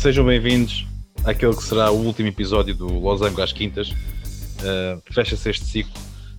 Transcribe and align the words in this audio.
Sejam 0.00 0.24
bem-vindos 0.24 0.86
àquele 1.26 1.54
que 1.54 1.62
será 1.62 1.90
o 1.90 2.06
último 2.06 2.26
episódio 2.26 2.74
do 2.74 2.86
Losango 2.86 3.42
às 3.42 3.52
Quintas. 3.52 3.90
Uh, 3.90 5.12
Fecha-se 5.12 5.50
este 5.50 5.66
ciclo 5.66 5.92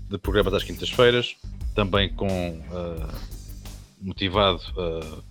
de 0.10 0.18
programas 0.18 0.56
às 0.56 0.63
quintas-feiras, 0.63 1.37
também 1.76 2.12
com 2.12 2.26
uh, 2.58 3.08
motivado 4.01 4.63
uh, 4.72 5.24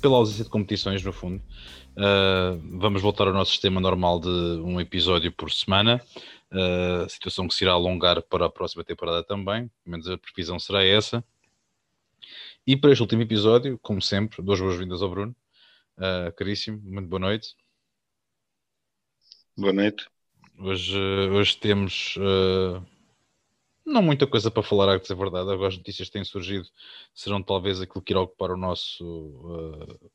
pela 0.00 0.16
ausência 0.16 0.42
de 0.42 0.50
competições, 0.50 1.04
no 1.04 1.12
fundo. 1.12 1.40
vamos 2.72 3.00
voltar 3.00 3.28
ao 3.28 3.32
nosso 3.32 3.52
sistema 3.52 3.80
normal 3.80 4.18
de 4.18 4.28
um 4.28 4.80
episódio 4.80 5.30
por 5.30 5.52
semana. 5.52 6.02
Situação 7.08 7.46
que 7.46 7.54
se 7.54 7.62
irá 7.62 7.72
alongar 7.72 8.20
para 8.22 8.46
a 8.46 8.50
próxima 8.50 8.82
temporada 8.82 9.22
também, 9.22 9.70
pelo 9.84 9.92
menos 9.92 10.08
a 10.08 10.18
previsão 10.18 10.58
será 10.58 10.84
essa. 10.84 11.22
E 12.66 12.76
para 12.76 12.90
este 12.90 13.02
último 13.02 13.22
episódio, 13.22 13.78
como 13.80 14.02
sempre, 14.02 14.42
duas 14.42 14.60
boas-vindas 14.60 15.02
ao 15.02 15.08
Bruno. 15.08 15.36
Uh, 15.96 16.32
caríssimo, 16.36 16.80
muito 16.82 17.08
boa 17.08 17.20
noite. 17.20 17.54
Boa 19.56 19.72
noite. 19.72 20.08
Hoje, 20.58 20.98
hoje 20.98 21.56
temos 21.56 22.16
uh, 22.16 22.84
não 23.86 24.02
muita 24.02 24.26
coisa 24.26 24.50
para 24.50 24.62
falar, 24.62 24.88
a 24.88 24.98
dizer 24.98 25.12
a 25.12 25.16
verdade. 25.16 25.52
Agora 25.52 25.68
as 25.68 25.76
notícias 25.76 26.08
que 26.08 26.14
têm 26.14 26.24
surgido 26.24 26.68
serão 27.14 27.40
talvez 27.40 27.80
aquilo 27.80 28.02
que 28.02 28.12
irá 28.12 28.20
ocupar 28.20 28.50
o 28.50 28.56
nosso 28.56 29.04
uh, 29.04 30.10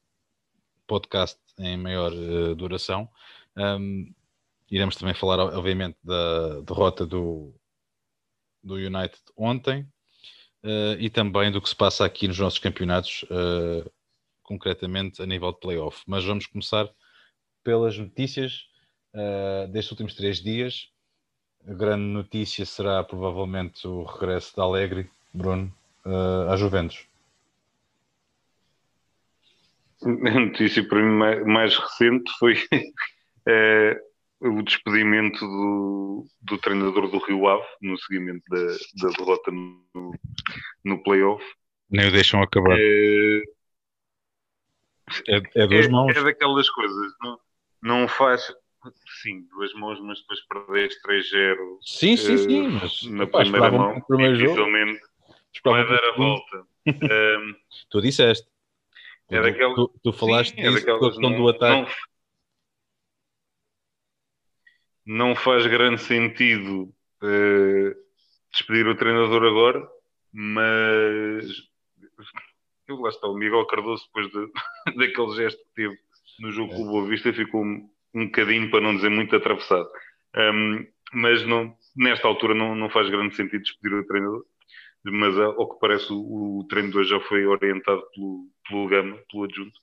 podcast 0.85 1.39
em 1.57 1.77
maior 1.77 2.11
duração. 2.55 3.09
Um, 3.55 4.13
Iremos 4.71 4.95
também 4.95 5.15
falar, 5.15 5.39
obviamente, 5.39 5.97
da 6.03 6.61
derrota 6.61 7.03
do, 7.03 7.55
do 8.61 8.75
United 8.75 9.19
ontem 9.35 9.87
e 10.99 11.09
também 11.09 11.51
do 11.51 11.59
que 11.59 11.67
se 11.67 11.75
passa 11.75 12.05
aqui 12.05 12.27
nos 12.27 12.37
nossos 12.37 12.59
campeonatos, 12.59 13.25
concretamente 14.49 15.21
a 15.21 15.27
nível 15.27 15.53
de 15.53 15.59
playoff. 15.59 16.01
Mas 16.07 16.25
vamos 16.25 16.47
começar 16.47 16.89
pelas 17.63 17.95
notícias 17.97 18.67
uh, 19.13 19.67
destes 19.71 19.91
últimos 19.91 20.15
três 20.15 20.41
dias. 20.41 20.89
A 21.67 21.73
grande 21.73 22.05
notícia 22.05 22.65
será 22.65 23.03
provavelmente 23.03 23.87
o 23.87 24.03
regresso 24.03 24.55
da 24.57 24.63
Alegre, 24.63 25.07
Bruno, 25.31 25.71
uh, 26.03 26.49
à 26.49 26.57
Juventus. 26.57 27.07
A 30.01 30.39
notícia 30.39 30.83
para 30.87 30.99
mim 30.99 31.43
mais, 31.45 31.77
recente 31.77 32.31
foi 32.39 32.55
o 34.41 34.63
despedimento 34.63 35.45
do, 35.45 36.25
do 36.41 36.57
treinador 36.57 37.11
do 37.11 37.17
Rio 37.19 37.47
Ave 37.47 37.67
no 37.81 37.99
seguimento 37.99 38.41
da, 38.49 38.65
da 39.03 39.17
derrota 39.17 39.51
no, 39.51 40.15
no 40.83 41.03
playoff. 41.03 41.43
Nem 41.91 42.07
o 42.07 42.11
deixam 42.11 42.41
acabar. 42.41 42.77
É, 42.79 43.41
é, 45.27 45.41
é 45.55 45.67
duas 45.67 45.85
é, 45.85 45.89
mãos. 45.89 46.15
É 46.15 46.23
daquelas 46.23 46.69
coisas, 46.69 47.13
não, 47.21 47.39
não 47.81 48.07
faz. 48.07 48.53
Sim, 49.21 49.45
duas 49.49 49.73
mãos, 49.73 49.99
mas 49.99 50.21
depois 50.21 50.39
perdeste 50.47 51.01
3-0 51.05 51.55
sim, 51.81 52.15
sim, 52.15 52.37
sim, 52.37 52.67
uh, 52.67 52.71
mas, 52.71 53.03
na 53.03 53.27
pá, 53.27 53.39
primeira 53.39 53.71
mão. 53.71 54.01
Primeiro 54.01 54.37
dificilmente 54.37 55.01
vai 55.65 55.85
dar 55.85 56.03
a 56.03 56.15
volta. 56.15 56.65
um, 56.87 57.55
tu 57.89 58.01
disseste. 58.01 58.47
É 59.29 59.41
daquelas, 59.41 59.75
tu, 59.75 59.93
tu 60.01 60.13
falaste 60.13 60.55
sim, 60.55 60.61
é 60.61 60.69
disso, 60.71 60.89
é 60.89 60.99
questão 60.99 61.31
do 61.35 61.49
ataque. 61.49 61.91
Não, 65.05 65.27
não 65.27 65.35
faz 65.35 65.67
grande 65.67 66.01
sentido 66.01 66.93
uh, 67.21 67.95
despedir 68.51 68.87
o 68.87 68.95
treinador 68.95 69.43
agora, 69.43 69.87
mas 70.31 71.45
eu, 72.89 72.99
lá 72.99 73.09
está, 73.09 73.27
o 73.27 73.35
Miguel 73.35 73.65
Cardoso, 73.65 74.05
depois 74.07 74.31
de, 74.31 74.51
daquele 74.97 75.35
gesto 75.35 75.59
que 75.59 75.73
teve 75.75 75.97
no 76.39 76.51
jogo 76.51 76.73
com 76.73 76.83
o 76.83 76.91
Boa 76.91 77.07
Vista, 77.07 77.33
ficou 77.33 77.63
um, 77.63 77.89
um 78.13 78.25
bocadinho, 78.25 78.69
para 78.71 78.81
não 78.81 78.95
dizer 78.95 79.09
muito 79.09 79.35
atravessado. 79.35 79.89
Um, 80.35 80.85
mas 81.13 81.45
não, 81.45 81.75
nesta 81.95 82.27
altura 82.27 82.53
não, 82.53 82.75
não 82.75 82.89
faz 82.89 83.09
grande 83.09 83.35
sentido 83.35 83.61
despedir 83.61 83.93
o 83.93 84.07
treinador. 84.07 84.45
Mas 85.03 85.37
ao 85.37 85.69
que 85.69 85.79
parece, 85.79 86.11
o, 86.11 86.59
o 86.59 86.67
treinador 86.67 87.03
já 87.03 87.19
foi 87.21 87.45
orientado 87.45 88.03
pelo, 88.13 88.47
pelo 88.67 88.87
Gama, 88.87 89.17
pelo 89.31 89.45
adjunto, 89.45 89.79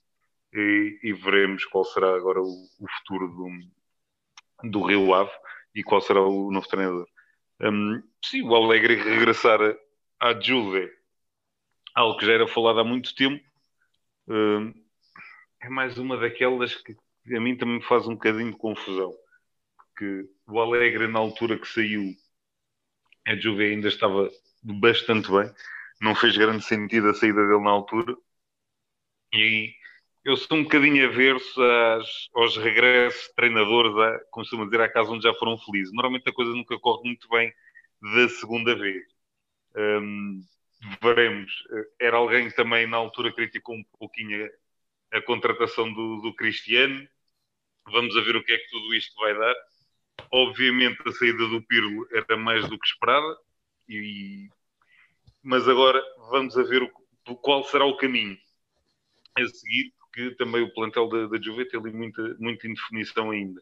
e, 0.53 0.99
e 1.03 1.13
veremos 1.13 1.65
qual 1.65 1.83
será 1.85 2.15
agora 2.15 2.39
o, 2.39 2.45
o 2.45 2.87
futuro 2.97 3.27
do, 3.27 4.69
do 4.69 4.81
Rio 4.83 5.13
Ave 5.13 5.31
e 5.75 5.83
qual 5.83 6.01
será 6.01 6.21
o 6.21 6.51
novo 6.51 6.67
treinador. 6.67 7.07
Um, 7.61 8.01
sim, 8.23 8.43
o 8.43 8.55
Alegre 8.55 8.95
regressar 8.95 9.59
à 10.19 10.39
Juve, 10.39 10.89
algo 11.97 12.17
que 12.19 12.27
já 12.27 12.33
era 12.33 12.47
falado 12.47 12.79
há 12.79 12.83
muito 12.83 13.13
tempo, 13.15 13.43
um, 14.27 14.71
é 15.59 15.67
mais 15.67 15.97
uma 15.97 16.15
daquelas 16.15 16.75
que 16.75 16.95
a 17.35 17.41
mim 17.41 17.57
também 17.57 17.77
me 17.77 17.83
faz 17.83 18.07
um 18.07 18.13
bocadinho 18.13 18.51
de 18.51 18.57
confusão. 18.57 19.13
Porque 19.75 20.29
o 20.47 20.59
Alegre, 20.59 21.07
na 21.07 21.17
altura 21.17 21.57
que 21.57 21.67
saiu, 21.67 22.13
a 23.25 23.35
Juve 23.35 23.65
ainda 23.65 23.87
estava 23.87 24.29
bastante 24.61 25.31
bem, 25.31 25.51
não 25.99 26.13
fez 26.13 26.37
grande 26.37 26.63
sentido 26.63 27.09
a 27.09 27.15
saída 27.15 27.45
dele 27.47 27.63
na 27.63 27.71
altura. 27.71 28.15
E 29.33 29.73
eu 30.23 30.37
sou 30.37 30.55
um 30.55 30.63
bocadinho 30.63 31.03
averso 31.09 31.59
às, 31.63 32.29
aos 32.35 32.57
regressos 32.57 33.27
de 33.27 33.33
treinadores, 33.33 33.95
a, 33.97 34.19
costumo 34.29 34.65
dizer, 34.65 34.81
à 34.81 34.89
casa 34.89 35.09
onde 35.09 35.23
já 35.23 35.33
foram 35.33 35.57
felizes. 35.57 35.91
Normalmente 35.91 36.29
a 36.29 36.33
coisa 36.33 36.51
nunca 36.51 36.77
corre 36.79 37.03
muito 37.05 37.27
bem 37.27 37.51
da 37.99 38.29
segunda 38.29 38.75
vez. 38.75 39.03
Um, 39.75 40.41
veremos. 41.07 41.51
Era 41.99 42.17
alguém 42.17 42.49
que 42.49 42.55
também 42.55 42.87
na 42.87 42.97
altura 42.97 43.33
criticou 43.33 43.75
um 43.75 43.83
pouquinho 43.99 44.49
a, 45.11 45.17
a 45.17 45.21
contratação 45.21 45.91
do, 45.91 46.21
do, 46.21 46.33
Cristiano. 46.33 47.07
Vamos 47.87 48.15
a 48.17 48.21
ver 48.21 48.35
o 48.35 48.43
que 48.43 48.51
é 48.51 48.57
que 48.57 48.69
tudo 48.69 48.93
isto 48.95 49.15
vai 49.15 49.37
dar. 49.37 49.55
Obviamente 50.31 51.01
a 51.07 51.11
saída 51.11 51.47
do 51.47 51.61
Pirlo 51.61 52.07
era 52.11 52.37
mais 52.37 52.67
do 52.67 52.77
que 52.77 52.87
esperada, 52.87 53.37
e, 53.87 54.49
mas 55.43 55.67
agora 55.67 56.01
vamos 56.31 56.57
a 56.57 56.63
ver 56.63 56.83
o, 56.83 57.35
qual 57.35 57.63
será 57.63 57.85
o 57.85 57.97
caminho 57.97 58.37
a 59.37 59.45
seguir 59.45 59.93
que 60.17 60.31
também 60.31 60.63
o 60.63 60.73
plantel 60.73 61.07
da, 61.09 61.27
da 61.27 61.39
Juve 61.39 61.69
tem 61.69 61.79
ali 61.79 61.91
muita, 61.91 62.35
muita 62.39 62.67
indefinição 62.67 63.29
ainda. 63.29 63.61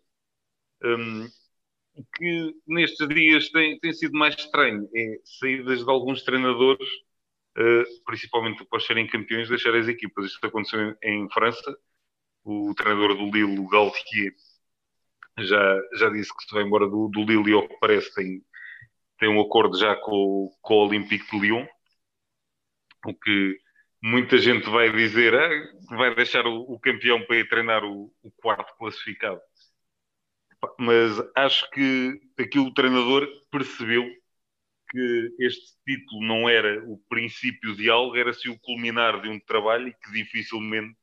Um, 0.81 1.27
que 2.15 2.55
nestes 2.65 3.07
dias 3.09 3.49
tem, 3.49 3.77
tem 3.79 3.93
sido 3.93 4.17
mais 4.17 4.35
estranho 4.35 4.89
é 4.95 5.19
saídas 5.23 5.83
de 5.83 5.89
alguns 5.89 6.23
treinadores, 6.23 6.87
principalmente 8.05 8.61
após 8.63 8.85
serem 8.85 9.07
campeões, 9.07 9.49
deixar 9.49 9.75
as 9.75 9.87
equipas. 9.87 10.25
Isto 10.25 10.45
aconteceu 10.45 10.95
em, 11.03 11.23
em 11.23 11.29
França. 11.29 11.77
O 12.43 12.73
treinador 12.75 13.15
do 13.15 13.25
Lille, 13.25 13.59
o 13.59 13.67
Galtier, 13.67 14.33
já, 15.39 15.81
já 15.95 16.09
disse 16.09 16.35
que 16.35 16.43
se 16.43 16.53
vai 16.53 16.63
embora 16.63 16.87
do, 16.87 17.07
do 17.09 17.23
Lille 17.23 17.51
e, 17.51 17.53
ao 17.53 17.67
que 17.67 17.77
parece, 17.79 18.13
tem, 18.13 18.41
tem 19.19 19.29
um 19.29 19.41
acordo 19.41 19.77
já 19.77 19.95
com, 19.95 20.51
com 20.61 20.73
o 20.75 20.87
Olympique 20.87 21.29
de 21.31 21.39
Lyon, 21.39 21.65
o 23.05 23.13
que 23.13 23.57
muita 24.01 24.37
gente 24.37 24.69
vai 24.69 24.91
dizer 24.91 25.33
ah, 25.33 25.95
vai 25.95 26.13
deixar 26.13 26.45
o, 26.45 26.61
o, 26.61 26.79
campeão 26.79 27.25
para 27.25 27.37
ir 27.37 27.49
treinar 27.49 27.83
o, 27.83 28.13
o, 28.21 28.31
quarto 28.31 28.75
classificado. 28.77 29.41
Mas 30.79 31.11
acho 31.35 31.69
que 31.71 32.19
aqui 32.39 32.59
o 32.59 32.73
treinador 32.73 33.27
percebeu 33.51 34.05
que 34.95 35.35
este 35.39 35.75
título 35.85 36.25
não 36.25 36.47
era 36.47 36.81
o 36.87 36.97
princípio 37.09 37.75
de 37.75 37.89
algo, 37.89 38.15
era 38.15 38.33
se 38.33 38.47
o 38.47 38.57
culminar 38.59 39.21
de 39.21 39.27
um 39.27 39.37
trabalho 39.41 39.89
e 39.89 39.93
que 39.93 40.11
dificilmente 40.13 40.97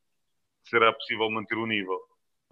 será 0.65 0.91
possível 0.93 1.31
manter 1.31 1.57
o 1.59 1.67
nível. 1.67 2.01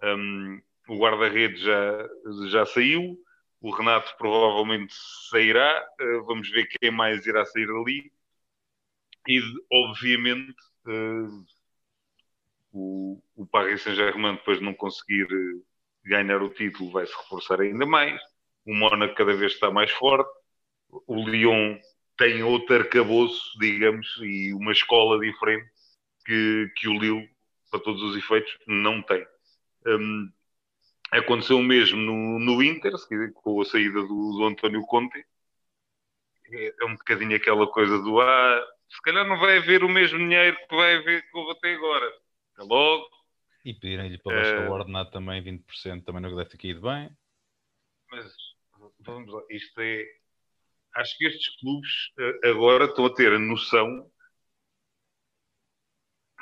Um, 0.03 0.61
o 0.87 0.97
guarda-redes 0.99 1.61
já, 1.61 2.09
já 2.49 2.65
saiu, 2.67 3.17
o 3.59 3.71
Renato 3.71 4.15
provavelmente 4.17 4.93
sairá, 5.31 5.83
uh, 5.99 6.25
vamos 6.25 6.49
ver 6.51 6.67
quem 6.67 6.91
mais 6.91 7.25
irá 7.25 7.43
sair 7.45 7.69
ali 7.69 8.11
e 9.27 9.39
obviamente 9.71 10.61
uh, 10.85 11.45
o, 12.71 13.23
o 13.35 13.47
Paris 13.47 13.81
Saint-Germain 13.81 14.35
depois 14.35 14.59
de 14.59 14.65
não 14.65 14.75
conseguir 14.75 15.25
uh, 15.25 15.65
ganhar 16.03 16.41
o 16.43 16.49
título 16.49 16.91
vai 16.91 17.07
se 17.07 17.17
reforçar 17.17 17.61
ainda 17.61 17.85
mais. 17.85 18.21
O 18.63 18.75
Mónaco 18.75 19.15
cada 19.15 19.33
vez 19.33 19.53
está 19.53 19.71
mais 19.71 19.89
forte 19.89 20.40
o 21.07 21.27
Lyon 21.27 21.77
tem 22.17 22.43
outro 22.43 22.75
arcabouço 22.75 23.57
digamos 23.59 24.19
e 24.21 24.53
uma 24.53 24.71
escola 24.71 25.19
diferente 25.19 25.69
que, 26.25 26.71
que 26.75 26.87
o 26.87 26.99
Lille 26.99 27.29
para 27.69 27.79
todos 27.79 28.01
os 28.01 28.17
efeitos 28.17 28.57
não 28.67 29.01
tem 29.01 29.25
um, 29.87 30.29
aconteceu 31.11 31.57
o 31.57 31.63
mesmo 31.63 31.97
no, 31.97 32.39
no 32.39 32.63
Inter 32.63 32.91
com 33.33 33.61
a 33.61 33.65
saída 33.65 34.01
do, 34.01 34.37
do 34.37 34.45
António 34.45 34.81
Conte 34.81 35.25
é, 36.51 36.73
é 36.81 36.85
um 36.85 36.93
bocadinho 36.95 37.35
aquela 37.35 37.65
coisa 37.67 37.97
do 37.99 38.19
ah, 38.19 38.67
se 38.91 39.01
calhar 39.01 39.25
não 39.25 39.39
vai 39.39 39.57
haver 39.57 39.83
o 39.83 39.89
mesmo 39.89 40.17
dinheiro 40.17 40.57
que 40.67 40.75
vai 40.75 40.97
haver 40.97 41.21
que 41.21 41.37
houve 41.37 41.51
até 41.51 41.73
agora. 41.73 42.07
Até 42.53 42.63
logo. 42.63 43.09
E 43.63 43.73
pedirem-lhe 43.73 44.17
para 44.17 44.35
baixar 44.35 44.67
uh, 44.67 44.69
o 44.69 44.73
ordenado 44.73 45.11
também 45.11 45.41
20%, 45.41 46.03
também 46.03 46.21
não 46.21 46.35
deve 46.35 46.49
ter 46.49 46.57
caído 46.57 46.81
bem. 46.81 47.09
Mas 48.09 48.35
vamos 48.99 49.31
lá, 49.31 49.41
isto 49.49 49.79
é. 49.79 50.05
Acho 50.95 51.17
que 51.17 51.25
estes 51.25 51.55
clubes 51.59 51.89
uh, 52.19 52.47
agora 52.49 52.85
estão 52.85 53.05
a 53.05 53.13
ter 53.13 53.33
a 53.33 53.39
noção 53.39 54.09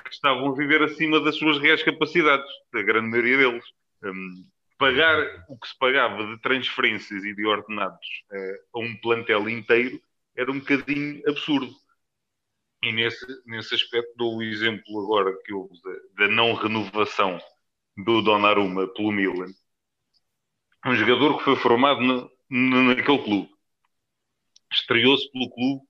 que 0.04 0.14
estavam 0.14 0.50
a 0.50 0.56
viver 0.56 0.82
acima 0.82 1.20
das 1.20 1.36
suas 1.36 1.60
reais 1.60 1.84
capacidades, 1.84 2.50
da 2.74 2.82
grande 2.82 3.10
maioria 3.10 3.38
deles. 3.38 3.66
Um, 4.04 4.48
pagar 4.78 5.46
o 5.50 5.60
que 5.60 5.68
se 5.68 5.78
pagava 5.78 6.26
de 6.26 6.42
transferências 6.42 7.24
e 7.24 7.36
de 7.36 7.46
ordenados 7.46 8.08
uh, 8.32 8.78
a 8.78 8.80
um 8.80 8.96
plantel 9.02 9.48
inteiro 9.50 10.02
era 10.36 10.52
um 10.52 10.60
bocadinho 10.60 11.22
absurdo. 11.30 11.72
E 12.82 12.94
nesse, 12.94 13.26
nesse 13.46 13.76
aspecto 13.76 14.14
dou 14.16 14.38
o 14.38 14.44
exemplo 14.44 15.04
agora 15.04 15.38
que 15.44 15.54
houve 15.54 15.74
da, 15.82 16.26
da 16.26 16.34
não 16.34 16.54
renovação 16.54 17.38
do 17.98 18.22
Donnarumma 18.22 18.88
pelo 18.94 19.12
Milan. 19.12 19.52
Um 20.86 20.96
jogador 20.96 21.38
que 21.38 21.44
foi 21.44 21.56
formado 21.58 22.00
no, 22.00 22.32
no, 22.50 22.84
naquele 22.84 23.22
clube. 23.22 23.50
Estreou-se 24.72 25.32
pelo 25.32 25.50
clube 25.50 25.82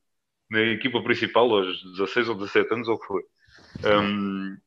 na 0.50 0.62
equipa 0.62 1.02
principal 1.04 1.52
aos 1.52 1.84
16 1.98 2.30
ou 2.30 2.36
17 2.36 2.74
anos, 2.74 2.88
ou 2.88 2.96
o 2.96 3.00
que 3.00 3.08
foi. 3.08 3.24
Um, 3.86 4.58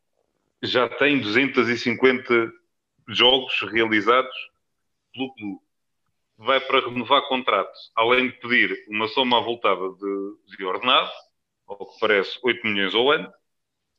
já 0.62 0.88
tem 0.88 1.20
250 1.20 2.52
jogos 3.08 3.60
realizados 3.62 4.34
pelo 5.12 5.34
clube. 5.34 5.60
Vai 6.38 6.60
para 6.60 6.80
renovar 6.80 7.22
contrato, 7.28 7.72
além 7.94 8.28
de 8.28 8.36
pedir 8.38 8.84
uma 8.88 9.08
soma 9.08 9.38
avultada 9.38 9.90
de, 9.90 10.56
de 10.56 10.64
ordenado, 10.64 11.10
ao 11.66 11.86
que 11.86 12.00
parece 12.00 12.38
8 12.42 12.66
milhões 12.66 12.94
ao 12.94 13.10
ano, 13.10 13.32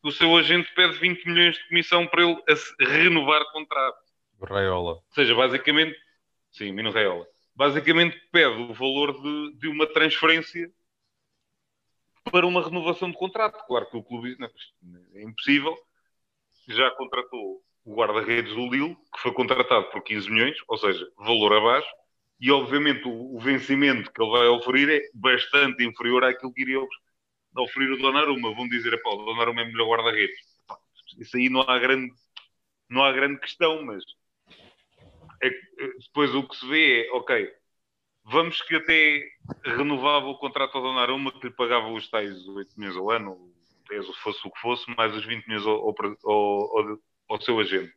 o 0.03 0.11
seu 0.11 0.35
agente 0.35 0.69
pede 0.75 0.99
20 0.99 1.25
milhões 1.25 1.55
de 1.55 1.67
comissão 1.67 2.05
para 2.07 2.23
ele 2.23 2.37
renovar 2.79 3.43
contrato. 3.51 4.03
Raiola. 4.41 4.95
Ou 4.95 5.03
seja, 5.11 5.33
basicamente, 5.33 5.97
sim, 6.51 6.73
Mino 6.73 6.91
Raiola. 6.91 7.25
Basicamente 7.55 8.19
pede 8.31 8.61
o 8.61 8.73
valor 8.73 9.21
de, 9.21 9.57
de 9.57 9.67
uma 9.67 9.85
transferência 9.85 10.71
para 12.31 12.47
uma 12.47 12.63
renovação 12.63 13.11
de 13.11 13.17
contrato. 13.17 13.63
Claro 13.67 13.89
que 13.89 13.97
o 13.97 14.03
clube 14.03 14.35
não, 14.39 14.49
é 15.13 15.23
impossível. 15.23 15.77
Já 16.67 16.89
contratou 16.91 17.61
o 17.85 17.95
guarda-redes 17.95 18.53
do 18.53 18.69
Lille, 18.69 18.95
que 19.13 19.19
foi 19.19 19.33
contratado 19.33 19.89
por 19.91 20.01
15 20.01 20.29
milhões, 20.31 20.57
ou 20.67 20.77
seja, 20.77 21.05
valor 21.17 21.53
abaixo, 21.53 21.89
e 22.39 22.49
obviamente 22.49 23.07
o, 23.07 23.35
o 23.35 23.39
vencimento 23.39 24.11
que 24.11 24.21
ele 24.21 24.31
vai 24.31 24.47
oferir 24.47 24.89
é 24.89 25.01
bastante 25.13 25.83
inferior 25.83 26.23
àquilo 26.23 26.53
que 26.53 26.61
iria 26.61 26.79
oferir 27.57 27.91
o 27.91 27.97
Donnarumma. 27.97 28.55
Vão 28.55 28.67
dizer, 28.67 29.01
pá, 29.01 29.11
o 29.11 29.25
Donnarumma 29.25 29.61
é 29.61 29.65
melhor 29.65 29.89
guarda-redes. 29.89 30.39
Isso 31.19 31.37
aí 31.37 31.49
não 31.49 31.61
há 31.61 31.77
grande, 31.77 32.11
não 32.89 33.03
há 33.03 33.11
grande 33.11 33.39
questão, 33.39 33.83
mas 33.83 34.03
é, 35.43 35.87
depois 35.99 36.33
o 36.33 36.47
que 36.47 36.55
se 36.55 36.67
vê 36.67 37.05
é, 37.05 37.11
ok, 37.11 37.51
vamos 38.25 38.61
que 38.61 38.75
até 38.75 39.23
renovava 39.63 40.27
o 40.27 40.37
contrato 40.37 40.77
ao 40.77 40.83
Donnarumma 40.83 41.31
que 41.31 41.47
lhe 41.47 41.53
pagava 41.53 41.89
os 41.89 42.09
tais 42.09 42.47
8 42.47 42.79
milhões 42.79 42.97
ao 42.97 43.11
ano, 43.11 43.53
fosse 44.21 44.47
o 44.47 44.51
que 44.51 44.59
fosse, 44.59 44.89
mais 44.95 45.15
os 45.15 45.25
20 45.25 45.45
milhões 45.47 45.65
ao, 45.65 45.75
ao, 45.75 46.79
ao, 46.79 46.99
ao 47.29 47.41
seu 47.41 47.59
agente. 47.59 47.93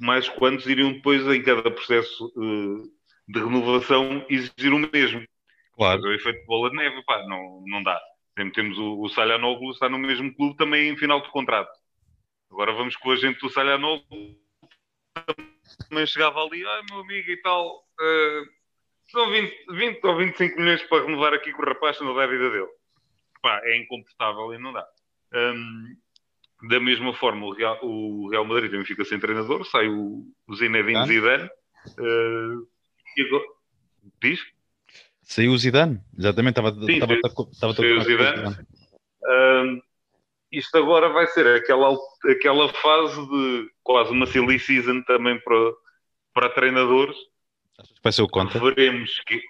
Mais 0.00 0.28
quantos 0.28 0.66
iriam 0.66 0.92
depois, 0.92 1.24
em 1.26 1.42
cada 1.42 1.70
processo 1.70 2.26
uh, 2.36 2.82
de 3.28 3.38
renovação, 3.38 4.24
exigir 4.28 4.72
o 4.72 4.78
mesmo? 4.78 5.24
Claro. 5.74 6.00
Mas 6.00 6.10
o 6.10 6.14
efeito 6.14 6.40
de 6.40 6.46
bola 6.46 6.70
de 6.70 6.76
neve, 6.76 7.02
pá, 7.04 7.24
não, 7.26 7.62
não 7.66 7.82
dá. 7.82 8.00
Sempre 8.36 8.54
temos 8.54 8.78
o, 8.78 9.00
o 9.00 9.08
Salhanoglu, 9.08 9.70
está 9.70 9.88
no 9.88 9.98
mesmo 9.98 10.34
clube, 10.34 10.56
também 10.56 10.88
em 10.88 10.96
final 10.96 11.20
de 11.20 11.30
contrato. 11.30 11.72
Agora 12.50 12.72
vamos 12.72 12.96
com 12.96 13.10
o 13.10 13.12
agente 13.12 13.40
do 13.40 13.50
Salhanoglu, 13.50 14.02
também 15.88 16.06
chegava 16.06 16.42
ali, 16.42 16.64
ai 16.64 16.82
meu 16.90 17.00
amigo 17.00 17.30
e 17.30 17.36
tal, 17.42 17.78
uh, 17.78 18.62
são 19.10 19.30
20, 19.30 19.66
20 19.70 20.04
ou 20.04 20.16
25 20.16 20.58
milhões 20.58 20.82
para 20.84 21.04
renovar 21.04 21.34
aqui 21.34 21.52
com 21.52 21.62
o 21.62 21.66
rapaz, 21.66 22.00
não 22.00 22.14
dá 22.14 22.24
a 22.24 22.26
vida 22.26 22.50
dele. 22.50 22.68
Pá, 23.42 23.60
é 23.64 23.76
incomportável 23.76 24.54
e 24.54 24.58
não 24.58 24.72
dá. 24.72 24.86
Um, 25.34 25.96
da 26.68 26.78
mesma 26.78 27.12
forma, 27.14 27.46
o 27.46 27.52
Real, 27.52 27.78
o 27.82 28.28
Real, 28.30 28.44
Madrid 28.44 28.70
também 28.70 28.86
fica 28.86 29.04
sem 29.04 29.18
treinador, 29.18 29.66
sai 29.66 29.88
o, 29.88 30.24
o 30.46 30.54
Zinedine 30.54 30.96
ah. 30.96 31.06
Zidane. 31.06 31.50
Uh, 31.98 32.66
e 33.16 33.22
agora, 33.26 33.44
diz? 34.22 34.40
Saiu 35.22 35.52
o 35.52 35.58
Zidane, 35.58 36.00
exatamente, 36.16 36.58
estava, 36.58 36.72
Sim, 36.72 36.92
estava, 36.92 37.14
estava, 37.14 37.74
saiu 37.74 37.98
o 37.98 38.02
Zidane. 38.02 38.56
Um, 39.24 39.82
isto 40.52 40.76
agora 40.76 41.08
vai 41.08 41.26
ser 41.28 41.46
aquela, 41.46 41.96
aquela 42.30 42.68
fase 42.68 43.26
de 43.26 43.70
quase 43.82 44.12
uma 44.12 44.26
silly 44.26 44.58
season 44.58 45.02
também 45.02 45.40
para, 45.40 45.72
para 46.34 46.50
treinadores. 46.50 47.16
Vai 48.02 48.12
ser 48.12 48.22
o 48.22 48.28
conta? 48.28 48.58
Veremos, 48.58 49.18
que, 49.26 49.40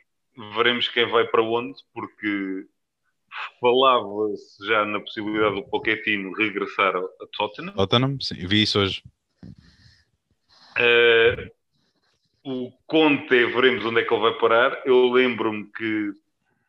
veremos 0.55 0.89
quem 0.89 1.11
vai 1.11 1.27
para 1.27 1.43
onde, 1.43 1.75
porque 1.93 2.67
falava-se 3.61 4.67
já 4.67 4.85
na 4.85 5.01
possibilidade 5.01 5.57
do 5.57 5.65
Pochettino 5.65 6.33
regressar 6.35 6.95
a 6.97 7.27
Tottenham. 7.37 7.75
Tottenham, 7.75 8.21
sim, 8.21 8.47
vi 8.47 8.63
isso 8.63 8.79
hoje. 8.79 9.03
Uh, 10.79 11.51
o 12.45 12.73
Conte, 12.87 13.45
veremos 13.47 13.85
onde 13.85 14.01
é 14.01 14.05
que 14.05 14.13
ele 14.13 14.23
vai 14.23 14.39
parar. 14.39 14.83
Eu 14.85 15.11
lembro-me 15.11 15.65
que, 15.73 16.13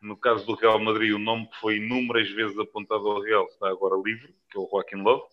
no 0.04 0.18
caso 0.18 0.46
do 0.46 0.54
Real 0.54 0.80
Madrid, 0.80 1.14
o 1.14 1.18
nome 1.18 1.48
que 1.48 1.58
foi 1.60 1.78
inúmeras 1.78 2.30
vezes 2.30 2.60
apontado 2.60 3.08
ao 3.08 3.22
Real 3.22 3.46
está 3.46 3.70
agora 3.70 3.96
livre, 3.96 4.36
que 4.52 4.58
é 4.58 4.60
o 4.60 4.68
Joaquim 4.70 4.98
Love, 4.98 5.24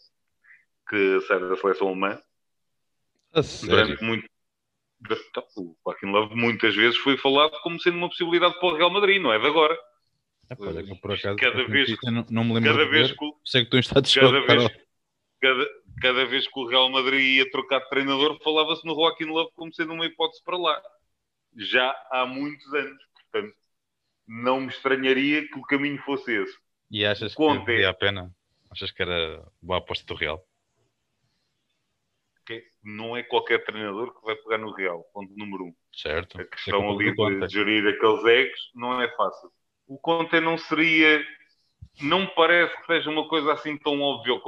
que 0.89 1.21
sai 1.23 1.41
da 1.41 1.57
seleção 1.57 1.89
alemã. 1.89 2.21
A 3.35 3.41
Durante 3.67 4.05
muito, 4.05 4.27
o 5.57 5.77
Joaquim 5.85 6.07
Love 6.07 6.37
muitas 6.37 6.75
vezes 6.77 6.97
foi 6.99 7.17
falado 7.17 7.53
como 7.63 7.81
sendo 7.81 7.97
uma 7.99 8.09
possibilidade 8.09 8.59
para 8.61 8.69
o 8.69 8.77
Real 8.77 8.91
Madrid, 8.91 9.21
não 9.21 9.33
é 9.33 9.41
de 9.41 9.47
agora. 9.47 9.77
É, 10.49 10.55
por 10.55 11.13
acaso, 11.13 11.37
cada 11.37 11.65
vez, 11.67 11.97
não, 12.05 12.27
não, 12.31 12.45
me 12.45 12.55
lembro 12.55 12.71
cada 12.71 12.85
de 12.85 12.91
vez 12.91 13.09
ver, 13.09 13.17
que, 13.17 13.33
sei 13.45 13.63
que 13.63 13.67
estou 13.67 13.79
em 13.79 13.81
estado 13.81 14.05
de 14.05 14.21
cada 14.21 14.41
vez, 14.41 14.69
cada, 15.41 15.69
cada 16.01 16.27
vez 16.27 16.47
que 16.47 16.59
o 16.59 16.67
Real 16.67 16.89
Madrid 16.91 17.21
ia 17.21 17.51
trocar 17.51 17.81
de 17.81 17.89
treinador, 17.89 18.39
falava-se 18.43 18.85
no 18.87 18.95
Joaquim 18.95 19.27
Love 19.27 19.51
como 19.55 19.73
sendo 19.73 19.93
uma 19.93 20.07
hipótese 20.07 20.43
para 20.45 20.57
lá. 20.57 20.81
Já 21.57 21.93
há 22.13 22.27
muitos 22.27 22.73
anos. 22.75 23.03
Portanto, 23.15 23.55
não 24.31 24.61
me 24.61 24.69
estranharia 24.69 25.47
que 25.49 25.59
o 25.59 25.63
caminho 25.63 26.01
fosse 26.03 26.33
esse. 26.33 26.57
E 26.91 27.05
achas 27.05 27.35
que 27.35 27.43
valia 27.43 27.91
a 27.91 27.95
pena? 27.95 28.35
Achas 28.71 28.91
que 28.91 29.03
era 29.03 29.45
boa 29.61 29.79
aposta 29.79 30.07
do 30.07 30.15
Real? 30.15 30.45
Não 32.83 33.17
é 33.17 33.23
qualquer 33.23 33.65
treinador 33.65 34.13
que 34.13 34.25
vai 34.25 34.35
pegar 34.35 34.59
no 34.59 34.73
Real, 34.73 35.05
ponto 35.13 35.33
número 35.37 35.65
um. 35.67 35.75
Certo. 35.93 36.41
A 36.41 36.45
questão 36.45 36.85
é 36.85 36.89
ali 36.91 37.15
de 37.15 37.49
gerir 37.49 37.87
aqueles 37.87 38.25
egos 38.25 38.71
não 38.75 39.01
é 39.01 39.09
fácil 39.17 39.51
o 39.91 39.99
Conte 39.99 40.41
não 40.41 40.57
seria. 40.57 41.27
Não 42.01 42.25
parece 42.25 42.75
que 42.81 42.87
seja 42.87 43.11
uma 43.11 43.29
coisa 43.29 43.53
assim 43.53 43.77
tão 43.77 44.01
óbvia. 44.01 44.41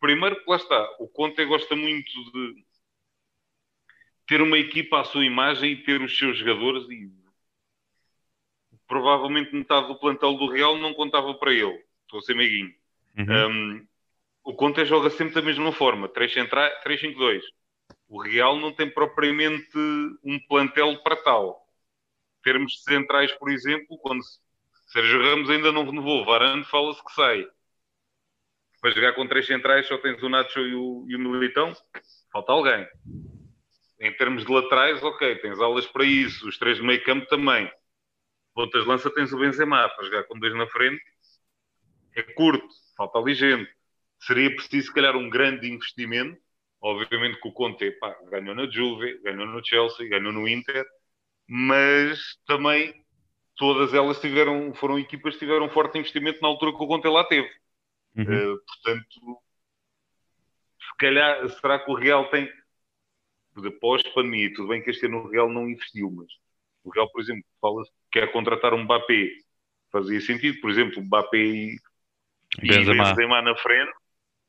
Primeiro, 0.00 0.42
lá 0.48 0.56
está, 0.56 0.96
o 0.98 1.06
Conte 1.06 1.44
gosta 1.44 1.76
muito 1.76 2.10
de 2.32 2.64
ter 4.26 4.40
uma 4.40 4.56
equipa 4.56 5.00
à 5.00 5.04
sua 5.04 5.24
imagem 5.24 5.72
e 5.72 5.82
ter 5.82 6.00
os 6.00 6.18
seus 6.18 6.38
jogadores 6.38 6.88
e 6.88 7.12
provavelmente 8.90 9.54
metade 9.54 9.86
do 9.86 9.94
plantel 9.94 10.34
do 10.34 10.50
Real 10.50 10.76
não 10.76 10.92
contava 10.92 11.32
para 11.34 11.52
ele. 11.52 11.80
Estou 12.02 12.18
a 12.18 12.22
ser 12.22 12.34
meiguinho. 12.34 12.74
Uhum. 13.16 13.48
Um, 13.48 13.86
o 14.42 14.52
Conte 14.52 14.84
joga 14.84 15.08
sempre 15.10 15.34
da 15.34 15.42
mesma 15.42 15.70
forma, 15.70 16.08
3-5-2. 16.08 17.40
O 18.08 18.20
Real 18.20 18.56
não 18.56 18.72
tem 18.72 18.90
propriamente 18.90 19.78
um 20.24 20.40
plantel 20.48 21.00
para 21.04 21.14
tal. 21.14 21.64
Em 22.40 22.42
termos 22.42 22.72
de 22.72 22.82
centrais, 22.82 23.30
por 23.34 23.48
exemplo, 23.48 23.96
quando 23.98 24.24
se 24.24 24.40
Sérgio 24.92 25.22
Ramos 25.22 25.48
ainda 25.48 25.70
não 25.70 25.84
renovou. 25.84 26.24
Varane 26.24 26.64
fala-se 26.64 27.04
que 27.04 27.12
sai. 27.12 27.46
Para 28.80 28.90
jogar 28.90 29.12
com 29.12 29.28
três 29.28 29.46
centrais 29.46 29.86
só 29.86 29.98
tens 29.98 30.20
o 30.20 30.28
Nacho 30.28 30.58
e 30.58 30.74
o, 30.74 31.04
e 31.06 31.14
o 31.14 31.18
Militão. 31.18 31.72
Falta 32.32 32.50
alguém. 32.50 32.84
Em 34.00 34.12
termos 34.16 34.44
de 34.44 34.52
laterais, 34.52 35.00
ok, 35.00 35.36
tens 35.36 35.60
aulas 35.60 35.86
para 35.86 36.04
isso. 36.04 36.48
Os 36.48 36.58
três 36.58 36.78
de 36.78 36.82
meio 36.82 37.04
campo 37.04 37.24
também. 37.26 37.70
Pontas 38.60 38.82
de 38.82 38.88
lança 38.90 39.10
tens 39.14 39.32
o 39.32 39.38
Benzema 39.38 39.88
para 39.88 40.04
jogar 40.04 40.24
com 40.24 40.38
dois 40.38 40.54
na 40.54 40.66
frente. 40.66 41.02
É 42.14 42.22
curto, 42.22 42.68
falta 42.94 43.18
ali 43.18 43.32
gente. 43.32 43.74
Seria 44.20 44.54
preciso, 44.54 44.88
se 44.88 44.92
calhar, 44.92 45.16
um 45.16 45.30
grande 45.30 45.66
investimento. 45.66 46.38
Obviamente 46.78 47.40
que 47.40 47.48
o 47.48 47.52
Conte 47.52 47.90
pá, 47.92 48.14
ganhou 48.30 48.54
na 48.54 48.70
Juve, 48.70 49.18
ganhou 49.22 49.46
no 49.46 49.64
Chelsea, 49.64 50.10
ganhou 50.10 50.30
no 50.30 50.46
Inter, 50.46 50.86
mas 51.48 52.38
também 52.46 53.02
todas 53.56 53.94
elas 53.94 54.20
tiveram, 54.20 54.74
foram 54.74 54.98
equipas 54.98 55.34
que 55.34 55.40
tiveram 55.40 55.64
um 55.64 55.70
forte 55.70 55.98
investimento 55.98 56.42
na 56.42 56.48
altura 56.48 56.76
que 56.76 56.84
o 56.84 56.86
Conte 56.86 57.08
lá 57.08 57.24
teve. 57.24 57.50
Uhum. 58.14 58.24
Uh, 58.24 58.60
portanto, 58.66 59.42
se 60.80 60.96
calhar, 60.98 61.48
será 61.48 61.78
que 61.78 61.90
o 61.90 61.94
Real 61.94 62.28
tem, 62.28 62.46
depois 63.56 64.02
pandemia, 64.12 64.52
tudo 64.52 64.68
bem 64.68 64.82
que 64.82 64.90
este 64.90 65.06
ano 65.06 65.24
o 65.24 65.30
Real 65.30 65.48
não 65.48 65.66
investiu, 65.66 66.10
mas 66.10 66.28
o 66.84 66.90
Real, 66.90 67.10
por 67.10 67.22
exemplo, 67.22 67.44
fala 67.58 67.82
que 68.10 68.20
quer 68.20 68.32
contratar 68.32 68.74
um 68.74 68.84
Mbappé, 68.84 69.30
fazia 69.92 70.20
sentido, 70.20 70.60
por 70.60 70.70
exemplo, 70.70 71.00
o 71.00 71.04
Mbappé 71.04 71.38
e, 71.38 71.76
Benzema. 72.60 72.94
e 72.94 72.98
Benzema 72.98 73.42
na 73.42 73.56
frente, 73.56 73.92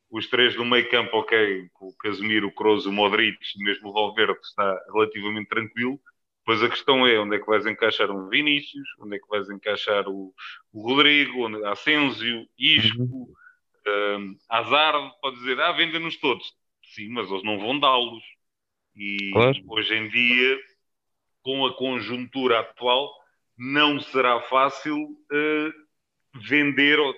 os 0.10 0.28
três 0.28 0.56
do 0.56 0.66
meio 0.66 0.90
campo, 0.90 1.18
ok, 1.18 1.70
o 1.80 1.96
Casemiro, 1.98 2.48
o 2.48 2.52
Kroos, 2.52 2.86
o 2.86 2.92
Modric, 2.92 3.38
mesmo 3.58 3.90
o 3.90 3.94
Valverde 3.94 4.40
está 4.42 4.78
relativamente 4.94 5.48
tranquilo, 5.48 6.00
Pois 6.44 6.62
a 6.64 6.70
questão 6.70 7.06
é 7.06 7.20
onde 7.20 7.36
é 7.36 7.40
que 7.40 7.46
vais 7.46 7.66
encaixar 7.66 8.10
um 8.10 8.28
Vinícius, 8.28 8.88
onde 9.00 9.16
é 9.16 9.20
que 9.20 9.28
vais 9.28 9.50
encaixar 9.50 10.08
o, 10.08 10.34
o 10.74 10.82
Rodrigo, 10.82 11.46
onde, 11.46 11.64
Asensio, 11.66 12.48
Isco, 12.58 13.02
uhum. 13.04 13.34
um, 13.88 14.38
Hazard, 14.50 15.14
pode 15.22 15.38
dizer, 15.38 15.60
ah, 15.60 15.72
vendem-nos 15.72 16.18
todos. 16.18 16.52
Sim, 16.96 17.10
mas 17.10 17.30
eles 17.30 17.44
não 17.44 17.60
vão 17.60 17.80
dá-los. 17.80 18.24
E 18.96 19.32
Claro. 19.32 19.58
hoje 19.68 19.96
em 19.96 20.10
dia, 20.10 20.60
com 21.44 21.66
a 21.66 21.74
conjuntura 21.76 22.60
atual, 22.60 23.14
não 23.58 24.00
será 24.00 24.42
fácil 24.42 24.98
eh, 25.32 25.72
vender 26.48 27.00
ou 27.00 27.14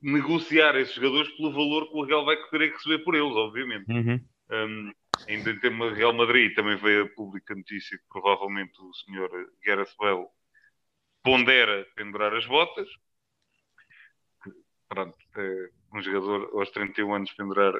negociar 0.00 0.76
esses 0.76 0.94
jogadores 0.94 1.30
pelo 1.36 1.52
valor 1.52 1.88
que 1.88 1.96
o 1.96 2.04
Real 2.04 2.24
vai 2.24 2.36
querer 2.48 2.72
receber 2.72 2.98
por 3.00 3.14
eles, 3.14 3.32
obviamente. 3.32 3.90
Uhum. 3.90 4.20
Um, 4.50 4.92
ainda 5.28 5.50
em 5.50 5.58
tema 5.58 5.90
de 5.90 5.96
Real 5.96 6.12
Madrid, 6.12 6.54
também 6.54 6.76
veio 6.76 7.04
a 7.04 7.08
pública 7.08 7.54
notícia 7.54 7.98
que 7.98 8.04
provavelmente 8.08 8.80
o 8.80 8.94
senhor 8.94 9.30
Gareth 9.64 9.94
Bale 9.98 10.26
pondera 11.22 11.86
pendurar 11.96 12.34
as 12.34 12.46
botas. 12.46 12.88
Pronto, 14.88 15.16
é, 15.36 15.70
um 15.92 16.00
jogador 16.00 16.50
aos 16.54 16.70
31 16.70 17.14
anos 17.14 17.32
pendurar 17.32 17.74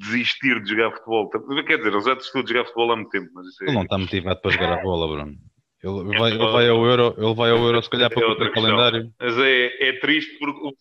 desistir 0.00 0.62
de 0.62 0.70
jogar 0.70 0.92
futebol. 0.92 1.30
Quer 1.30 1.76
dizer, 1.76 1.92
ele 1.92 2.00
já 2.00 2.14
desistiu 2.14 2.42
de 2.42 2.52
jogar 2.52 2.64
futebol 2.64 2.92
há 2.92 2.96
muito 2.96 3.10
tempo, 3.10 3.30
mas 3.34 3.46
é, 3.60 3.64
Ele 3.64 3.74
não 3.74 3.82
está 3.82 3.98
motivado 3.98 4.40
para 4.40 4.50
jogar 4.50 4.78
a 4.78 4.82
bola, 4.82 5.06
Bruno. 5.06 5.38
Ele 5.82 6.18
vai, 6.18 6.30
ele 6.32 6.38
vai 6.38 6.68
ao 6.68 6.84
Euro, 6.84 7.14
ele 7.16 7.34
vai 7.34 7.50
ao 7.50 7.58
Euro 7.58 7.82
se 7.82 7.88
calhar 7.90 8.10
para 8.10 8.22
É 8.22 8.26
o 8.26 8.30
outra 8.30 8.46
questão. 8.50 8.62
calendário. 8.64 9.12
Mas 9.20 9.38
é, 9.38 9.88
é 9.88 9.92
triste 10.00 10.36
porque 10.38 10.58
o- 10.68 10.74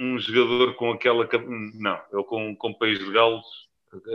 um 0.00 0.18
jogador 0.18 0.74
com 0.74 0.90
aquela. 0.92 1.28
Não, 1.74 1.98
ele 2.12 2.24
com, 2.24 2.56
com 2.56 2.72
país 2.74 2.98
de 2.98 3.10
galos, 3.12 3.44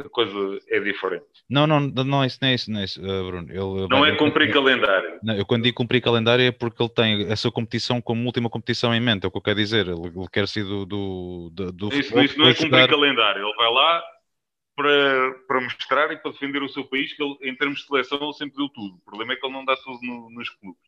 a 0.04 0.10
coisa 0.10 0.60
é 0.70 0.80
diferente. 0.80 1.26
Não, 1.50 1.68
não, 1.68 1.80
não 1.82 2.24
é 2.24 2.28
isso, 2.28 2.40
não 2.42 2.48
é 2.50 2.54
isso, 2.56 2.72
não 2.72 2.80
é 2.80 2.84
isso, 2.86 3.00
eh, 3.02 3.24
Bruno. 3.24 3.48
Ele 3.50 3.88
Não 3.90 4.00
vai- 4.00 4.12
é 4.12 4.16
cumprir 4.16 4.52
calendário. 4.52 5.20
Não, 5.24 5.36
eu 5.36 5.46
quando 5.46 5.64
digo 5.64 5.76
cumprir 5.78 6.02
calendário 6.02 6.44
é 6.46 6.52
porque 6.52 6.82
ele 6.82 6.90
tem 6.90 7.32
essa 7.32 7.52
competição 7.52 8.02
como 8.02 8.26
última 8.26 8.50
competição 8.50 8.94
em 8.94 9.00
mente, 9.00 9.26
é 9.26 9.28
o 9.28 9.32
que 9.32 9.38
eu 9.38 9.42
quero 9.42 9.58
dizer. 9.60 9.88
Ele, 9.88 10.08
ele 10.08 10.28
quer 10.32 10.48
ser 10.48 10.64
do, 10.64 10.86
do, 10.86 11.50
do, 11.54 11.72
do 11.72 11.88
Isso, 11.90 12.20
isso 12.22 12.38
não 12.40 12.48
é 12.48 12.54
cumprir 12.54 12.72
jogar- 12.72 12.88
calendário. 12.90 13.46
Ele 13.46 13.56
vai 13.56 13.72
lá 13.72 14.04
para, 14.78 15.36
para 15.48 15.62
mostrar 15.62 16.14
e 16.14 16.20
para 16.20 16.32
defender 16.34 16.64
o 16.64 16.70
seu 16.70 16.86
país, 16.88 17.14
que 17.14 17.24
ele, 17.24 17.38
em 17.44 17.58
termos 17.58 17.82
de 17.82 17.88
seleção 17.88 18.20
ele 18.24 18.34
sempre 18.36 18.58
deu 18.58 18.70
tudo. 18.70 18.98
O 18.98 19.02
problema 19.02 19.34
é 19.34 19.38
que 19.38 19.46
ele 19.48 19.54
não 19.54 19.66
dá 19.66 19.78
tudo 19.78 20.00
no- 20.04 20.32
nos 20.32 20.50
clubes. 20.52 20.82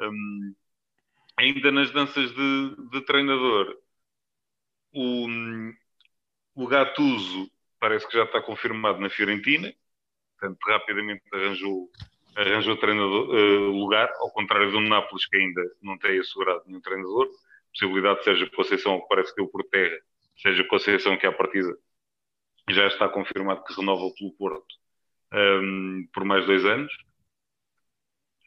Hum, 0.00 0.54
ainda 1.38 1.72
nas 1.72 1.90
danças 1.92 2.32
de, 2.34 2.76
de 2.90 3.02
treinador, 3.02 3.76
o, 4.92 5.26
o 6.54 6.66
Gattuso 6.66 7.50
parece 7.80 8.06
que 8.08 8.16
já 8.16 8.24
está 8.24 8.40
confirmado 8.42 9.00
na 9.00 9.10
Fiorentina, 9.10 9.72
portanto 10.38 10.58
rapidamente 10.68 11.22
arranjou, 11.32 11.90
arranjou 12.36 12.76
treinador, 12.78 13.36
eh, 13.36 13.58
lugar, 13.72 14.10
ao 14.20 14.32
contrário 14.32 14.70
do 14.72 14.80
Nápoles 14.80 15.26
que 15.26 15.36
ainda 15.36 15.62
não 15.82 15.98
tem 15.98 16.18
assegurado 16.20 16.64
nenhum 16.66 16.80
treinador, 16.80 17.28
possibilidade 17.72 18.24
seja 18.24 18.50
Conceição, 18.50 19.00
que 19.00 19.08
parece 19.08 19.30
que 19.34 19.42
deu 19.42 19.48
por 19.50 19.64
terra, 19.64 19.98
seja 20.38 20.64
Conceição 20.64 21.18
que 21.18 21.26
à 21.26 21.32
partida 21.32 21.76
já 22.72 22.86
está 22.86 23.08
confirmado 23.08 23.64
que 23.64 23.74
renova 23.74 24.12
pelo 24.18 24.32
Porto 24.32 24.74
hum, 25.32 26.08
por 26.12 26.24
mais 26.24 26.46
dois 26.46 26.64
anos. 26.64 26.92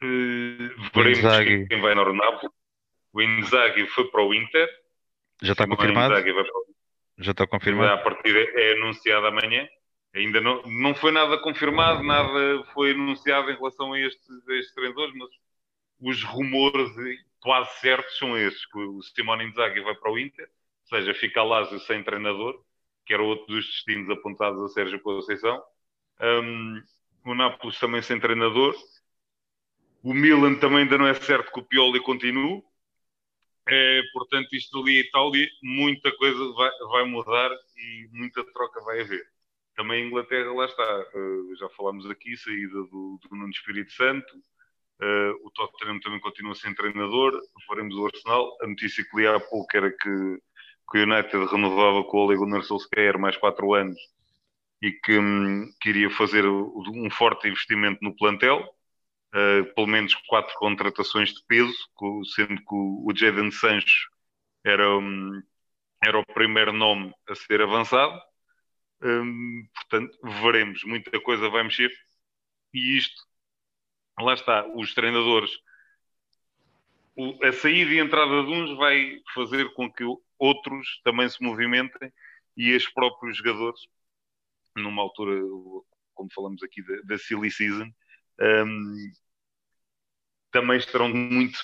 Eh, 0.02 0.70
veremos 0.94 1.18
Inzaghi. 1.18 1.68
quem 1.68 1.80
vai 1.80 1.94
no 1.94 2.12
Nápoles. 2.12 2.50
O 3.12 3.22
Inzaghi 3.22 3.86
foi 3.88 4.10
para 4.10 4.22
o 4.24 4.34
Inter. 4.34 4.68
Já 5.42 5.52
está 5.52 5.66
confirmado? 5.66 6.14
O 6.14 7.22
Já 7.22 7.30
está 7.32 7.44
a 7.44 7.46
confirmado? 7.46 8.02
partida 8.02 8.38
é 8.38 8.72
anunciada 8.74 9.28
amanhã. 9.28 9.68
Ainda 10.14 10.40
não, 10.40 10.62
não 10.62 10.94
foi 10.94 11.10
nada 11.10 11.38
confirmado, 11.38 12.02
nada 12.02 12.64
foi 12.74 12.92
anunciado 12.92 13.50
em 13.50 13.56
relação 13.56 13.94
a 13.94 14.00
estes, 14.00 14.48
a 14.48 14.54
estes 14.54 14.74
treinadores, 14.74 15.14
mas 15.14 15.30
os 16.00 16.22
rumores 16.22 16.90
quase 17.40 17.70
certos 17.80 18.18
são 18.18 18.36
estes, 18.36 18.66
que 18.66 18.78
o 18.78 19.02
Simone 19.02 19.44
Inzaghi 19.44 19.80
vai 19.80 19.94
para 19.94 20.12
o 20.12 20.18
Inter, 20.18 20.44
ou 20.46 20.98
seja, 20.98 21.14
fica 21.14 21.42
Lázio 21.42 21.78
sem 21.80 22.04
treinador, 22.04 22.62
que 23.04 23.14
era 23.14 23.22
outro 23.22 23.46
dos 23.46 23.66
destinos 23.66 24.10
apontados 24.10 24.62
a 24.62 24.68
Sérgio 24.68 25.00
Conceição. 25.00 25.62
Um, 26.20 26.82
o 27.24 27.34
Nápoles 27.34 27.78
também 27.78 28.02
sem 28.02 28.18
treinador. 28.20 28.74
O 30.02 30.12
Milan 30.12 30.56
também 30.56 30.80
ainda 30.80 30.98
não 30.98 31.06
é 31.06 31.14
certo 31.14 31.52
que 31.52 31.60
o 31.60 31.64
Pioli 31.64 32.00
continue. 32.00 32.62
É, 33.68 34.02
portanto, 34.12 34.54
isto 34.54 34.80
ali 34.80 35.00
e 35.00 35.10
tal, 35.10 35.34
e 35.36 35.48
muita 35.62 36.10
coisa 36.16 36.52
vai, 36.52 36.70
vai 36.90 37.04
mudar 37.04 37.50
e 37.76 38.08
muita 38.12 38.44
troca 38.52 38.80
vai 38.82 39.00
haver. 39.00 39.24
Também 39.76 40.02
a 40.02 40.06
Inglaterra, 40.06 40.52
lá 40.52 40.66
está, 40.66 41.06
uh, 41.14 41.56
já 41.56 41.68
falámos 41.70 42.08
aqui, 42.10 42.36
saída 42.36 42.74
do, 42.74 43.20
do 43.22 43.36
Nuno 43.36 43.50
Espírito 43.50 43.92
Santo, 43.92 44.36
uh, 45.00 45.46
o 45.46 45.50
Tottenham 45.52 46.00
também 46.00 46.20
continua 46.20 46.54
sem 46.56 46.74
treinador, 46.74 47.40
faremos 47.66 47.94
o 47.94 48.06
Arsenal. 48.06 48.58
A 48.62 48.66
notícia 48.66 49.04
que 49.04 49.16
li 49.16 49.26
há 49.26 49.38
pouco 49.38 49.68
era 49.76 49.90
que, 49.90 50.42
que 50.90 50.98
o 50.98 51.02
United 51.02 51.46
renovava 51.46 52.04
com 52.04 52.18
o 52.18 52.26
Ole 52.26 52.36
Gunnar 52.36 52.62
Solskjaer 52.62 53.18
mais 53.18 53.36
4 53.36 53.74
anos 53.74 53.98
e 54.82 54.90
que 54.92 55.18
hum, 55.18 55.72
queria 55.80 56.10
fazer 56.10 56.44
um 56.44 57.08
forte 57.10 57.48
investimento 57.48 57.98
no 58.02 58.14
plantel. 58.16 58.68
Uh, 59.34 59.64
pelo 59.74 59.86
menos 59.86 60.14
quatro 60.28 60.54
contratações 60.58 61.32
de 61.32 61.42
peso, 61.46 61.74
sendo 62.34 62.56
que 62.56 62.74
o, 62.74 63.06
o 63.06 63.16
Jadon 63.16 63.50
Sancho 63.50 64.10
era, 64.62 64.98
um, 64.98 65.42
era 66.04 66.18
o 66.18 66.26
primeiro 66.26 66.72
nome 66.72 67.14
a 67.26 67.34
ser 67.34 67.62
avançado. 67.62 68.20
Um, 69.02 69.66
portanto, 69.74 70.18
veremos, 70.42 70.84
muita 70.84 71.18
coisa 71.22 71.48
vai 71.48 71.62
mexer. 71.62 71.90
E 72.74 72.98
isto, 72.98 73.22
lá 74.20 74.34
está, 74.34 74.66
os 74.76 74.92
treinadores, 74.92 75.50
o, 77.16 77.44
a 77.44 77.52
saída 77.52 77.92
e 77.92 78.00
a 78.00 78.04
entrada 78.04 78.44
de 78.44 78.50
uns 78.50 78.76
vai 78.76 79.18
fazer 79.34 79.72
com 79.74 79.90
que 79.90 80.04
outros 80.42 81.00
também 81.04 81.28
se 81.28 81.42
movimentem 81.42 82.12
e 82.56 82.74
os 82.74 82.88
próprios 82.88 83.36
jogadores, 83.36 83.80
numa 84.76 85.02
altura, 85.02 85.40
como 86.14 86.32
falamos 86.34 86.62
aqui, 86.62 86.82
da, 86.82 87.00
da 87.04 87.18
silly 87.18 87.50
season, 87.50 87.88
um, 88.40 89.12
também 90.50 90.78
estarão 90.78 91.08
muito 91.08 91.58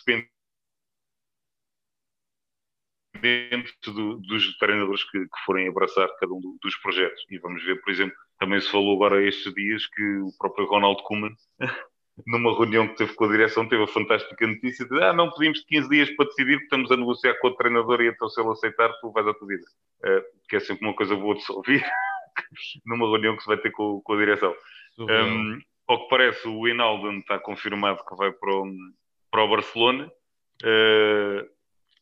dependentes 3.12 3.75
do, 3.85 4.18
dos 4.18 4.56
treinadores 4.58 5.02
que, 5.11 5.18
que, 5.18 5.44
forem 5.44 5.68
abraçar 5.68 6.08
cada 6.20 6.32
um 6.32 6.40
do, 6.40 6.56
dos 6.62 6.76
projetos. 6.76 7.25
E 7.30 7.38
vamos 7.38 7.64
ver, 7.64 7.80
por 7.82 7.90
exemplo, 7.90 8.16
também 8.38 8.61
se 8.61 8.70
falou 8.70 8.94
agora 8.94 9.26
estes 9.26 9.52
dias 9.54 9.87
que 9.87 10.02
o 10.18 10.30
próprio 10.38 10.66
Ronald 10.66 11.02
Koeman, 11.02 11.35
numa 12.26 12.56
reunião 12.56 12.88
que 12.88 12.96
teve 12.96 13.14
com 13.14 13.25
a 13.25 13.28
direção, 13.28 13.68
teve 13.68 13.82
a 13.82 13.87
fantástica 13.87 14.46
notícia 14.46 14.87
de 14.87 15.02
ah, 15.02 15.12
não 15.12 15.30
pedimos 15.30 15.60
15 15.64 15.88
dias 15.88 16.10
para 16.10 16.26
decidir, 16.26 16.54
porque 16.54 16.64
estamos 16.64 16.90
a 16.90 16.96
negociar 16.96 17.34
com 17.40 17.48
o 17.48 17.54
treinador 17.56 18.00
e 18.00 18.08
então 18.08 18.28
se 18.28 18.40
ele 18.40 18.50
aceitar, 18.50 18.92
tu 19.00 19.12
vais 19.12 19.26
à 19.26 19.34
tua 19.34 19.48
vida. 19.48 19.64
Uh, 20.04 20.22
que 20.48 20.56
é 20.56 20.60
sempre 20.60 20.87
uma 20.87 20.94
coisa 20.94 21.14
boa 21.14 21.34
de 21.34 21.44
se 21.44 21.52
ouvir 21.52 21.84
numa 22.87 23.06
reunião 23.06 23.37
que 23.37 23.42
se 23.42 23.48
vai 23.48 23.56
ter 23.58 23.70
com, 23.70 24.00
com 24.02 24.12
a 24.12 24.16
direção. 24.16 24.54
Um, 24.98 25.60
ao 25.87 26.02
que 26.02 26.08
parece, 26.10 26.48
o 26.48 26.66
Hinaldo 26.66 27.10
está 27.12 27.38
confirmado 27.38 28.04
que 28.04 28.16
vai 28.16 28.32
para 28.32 28.52
o, 28.52 28.72
para 29.30 29.44
o 29.44 29.48
Barcelona. 29.48 30.10
Uh, 30.62 31.48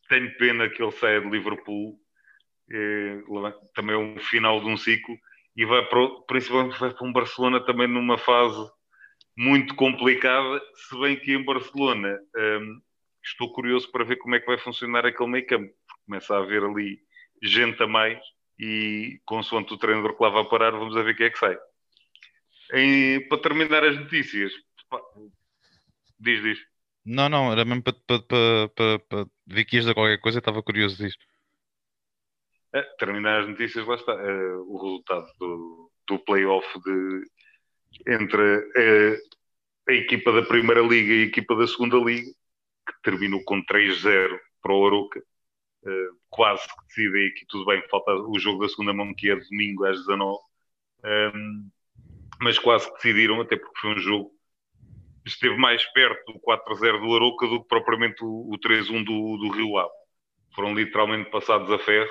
tenho 0.08 0.36
pena 0.38 0.68
que 0.68 0.82
ele 0.82 0.92
saia 0.92 1.20
de 1.20 1.28
Liverpool. 1.28 1.98
Uh, 2.70 3.52
também 3.74 3.94
é 3.94 3.98
um 3.98 4.18
final 4.18 4.60
de 4.60 4.66
um 4.66 4.76
ciclo. 4.76 5.14
E 5.56 5.64
vai 5.64 5.84
para, 5.86 6.08
principalmente 6.26 6.78
vai 6.78 6.92
para 6.92 7.06
um 7.06 7.12
Barcelona 7.12 7.60
também 7.60 7.86
numa 7.86 8.18
fase 8.18 8.58
muito 9.36 9.74
complicada. 9.74 10.60
Se 10.74 10.98
bem 10.98 11.18
que 11.18 11.32
em 11.32 11.44
Barcelona 11.44 12.18
um, 12.36 12.80
estou 13.22 13.52
curioso 13.52 13.90
para 13.90 14.04
ver 14.04 14.16
como 14.16 14.34
é 14.34 14.40
que 14.40 14.46
vai 14.46 14.58
funcionar 14.58 15.04
aquele 15.04 15.30
meio 15.30 15.46
campo. 15.46 15.72
Começa 16.06 16.34
a 16.34 16.38
haver 16.38 16.64
ali 16.64 16.98
gente 17.42 17.82
a 17.82 17.86
mais. 17.86 18.18
E 18.58 19.20
consoante 19.26 19.74
o 19.74 19.76
treinador 19.76 20.16
que 20.16 20.22
lá 20.22 20.30
vai 20.30 20.44
parar, 20.48 20.70
vamos 20.70 20.94
ver 20.94 21.14
quem 21.14 21.26
é 21.26 21.30
que 21.30 21.38
sai. 21.38 21.58
Em, 22.72 23.28
para 23.28 23.38
terminar 23.38 23.84
as 23.84 23.98
notícias, 23.98 24.50
diz, 26.18 26.42
diz. 26.42 26.58
Não, 27.04 27.28
não, 27.28 27.52
era 27.52 27.64
mesmo 27.64 27.82
para, 27.82 27.92
para, 28.06 28.22
para, 28.22 28.68
para, 28.70 28.98
para 29.00 29.26
ver 29.46 29.64
que 29.66 29.76
ias 29.76 29.84
dar 29.84 29.94
qualquer 29.94 30.18
coisa, 30.20 30.38
estava 30.38 30.62
curioso 30.62 30.96
disto. 30.96 31.22
É, 32.72 32.82
terminar 32.98 33.42
as 33.42 33.48
notícias, 33.48 33.86
lá 33.86 33.94
está. 33.94 34.12
É, 34.12 34.54
o 34.66 34.76
resultado 34.82 35.26
do, 35.38 35.92
do 36.08 36.18
playoff 36.20 36.66
de, 36.80 37.30
entre 38.06 38.42
a, 38.76 39.90
a, 39.90 39.94
equipa 39.94 40.32
da 40.32 40.42
Primeira 40.42 40.80
Liga 40.80 41.12
e 41.12 41.22
a 41.22 41.26
equipa 41.26 41.54
da 41.54 41.66
Segunda 41.66 41.96
Liga, 41.96 42.30
que 42.86 43.02
terminou 43.02 43.42
com 43.44 43.64
3-0 43.64 44.38
para 44.62 44.74
o 44.74 44.86
Aroca. 44.86 45.22
É, 45.86 46.08
quase 46.28 46.62
que 46.66 46.86
decide 46.88 47.28
aqui, 47.28 47.46
tudo 47.48 47.64
bem, 47.64 47.82
falta 47.88 48.12
o 48.12 48.38
jogo 48.38 48.62
da 48.62 48.68
segunda 48.68 48.92
mão, 48.92 49.14
que 49.14 49.30
é 49.30 49.36
domingo 49.36 49.84
às 49.84 49.98
19 50.00 50.38
um, 51.04 51.70
mas 52.40 52.58
quase 52.58 52.86
que 52.86 52.94
decidiram, 52.94 53.40
até 53.40 53.56
porque 53.56 53.80
foi 53.80 53.90
um 53.94 53.98
jogo 53.98 54.36
esteve 55.24 55.56
mais 55.56 55.84
perto 55.86 56.32
do 56.32 56.40
4-0 56.40 57.00
do 57.00 57.14
Aroca 57.14 57.46
do 57.48 57.60
que 57.60 57.68
propriamente 57.68 58.24
o, 58.24 58.52
o 58.52 58.58
3-1 58.58 59.04
do, 59.04 59.36
do 59.38 59.50
Rio 59.50 59.76
Ave. 59.76 59.90
Foram 60.54 60.74
literalmente 60.74 61.30
passados 61.30 61.70
a 61.70 61.78
ferro. 61.78 62.10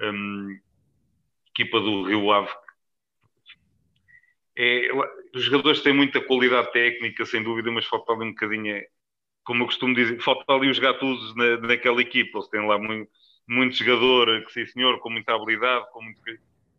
Um, 0.00 0.60
equipa 1.50 1.80
do 1.80 2.04
Rio 2.04 2.30
Ave. 2.30 2.50
É, 4.56 4.88
os 5.34 5.42
jogadores 5.44 5.82
têm 5.82 5.92
muita 5.92 6.20
qualidade 6.20 6.72
técnica, 6.72 7.24
sem 7.26 7.42
dúvida, 7.42 7.70
mas 7.70 7.86
falta 7.86 8.12
ali 8.12 8.24
um 8.24 8.30
bocadinho, 8.30 8.76
é, 8.76 8.86
como 9.44 9.62
eu 9.62 9.66
costumo 9.66 9.94
dizer, 9.94 10.20
falta 10.20 10.52
ali 10.52 10.70
os 10.70 10.78
gatos 10.78 11.34
na, 11.36 11.58
naquela 11.58 12.00
equipa. 12.00 12.38
Eles 12.38 12.48
têm 12.48 12.66
lá 12.66 12.78
muito, 12.78 13.10
muito 13.48 13.76
jogador, 13.76 14.44
que 14.44 14.52
sim 14.52 14.66
senhor, 14.66 14.98
com 15.00 15.10
muita 15.10 15.34
habilidade, 15.34 15.86
com 15.92 16.02
muito, 16.02 16.20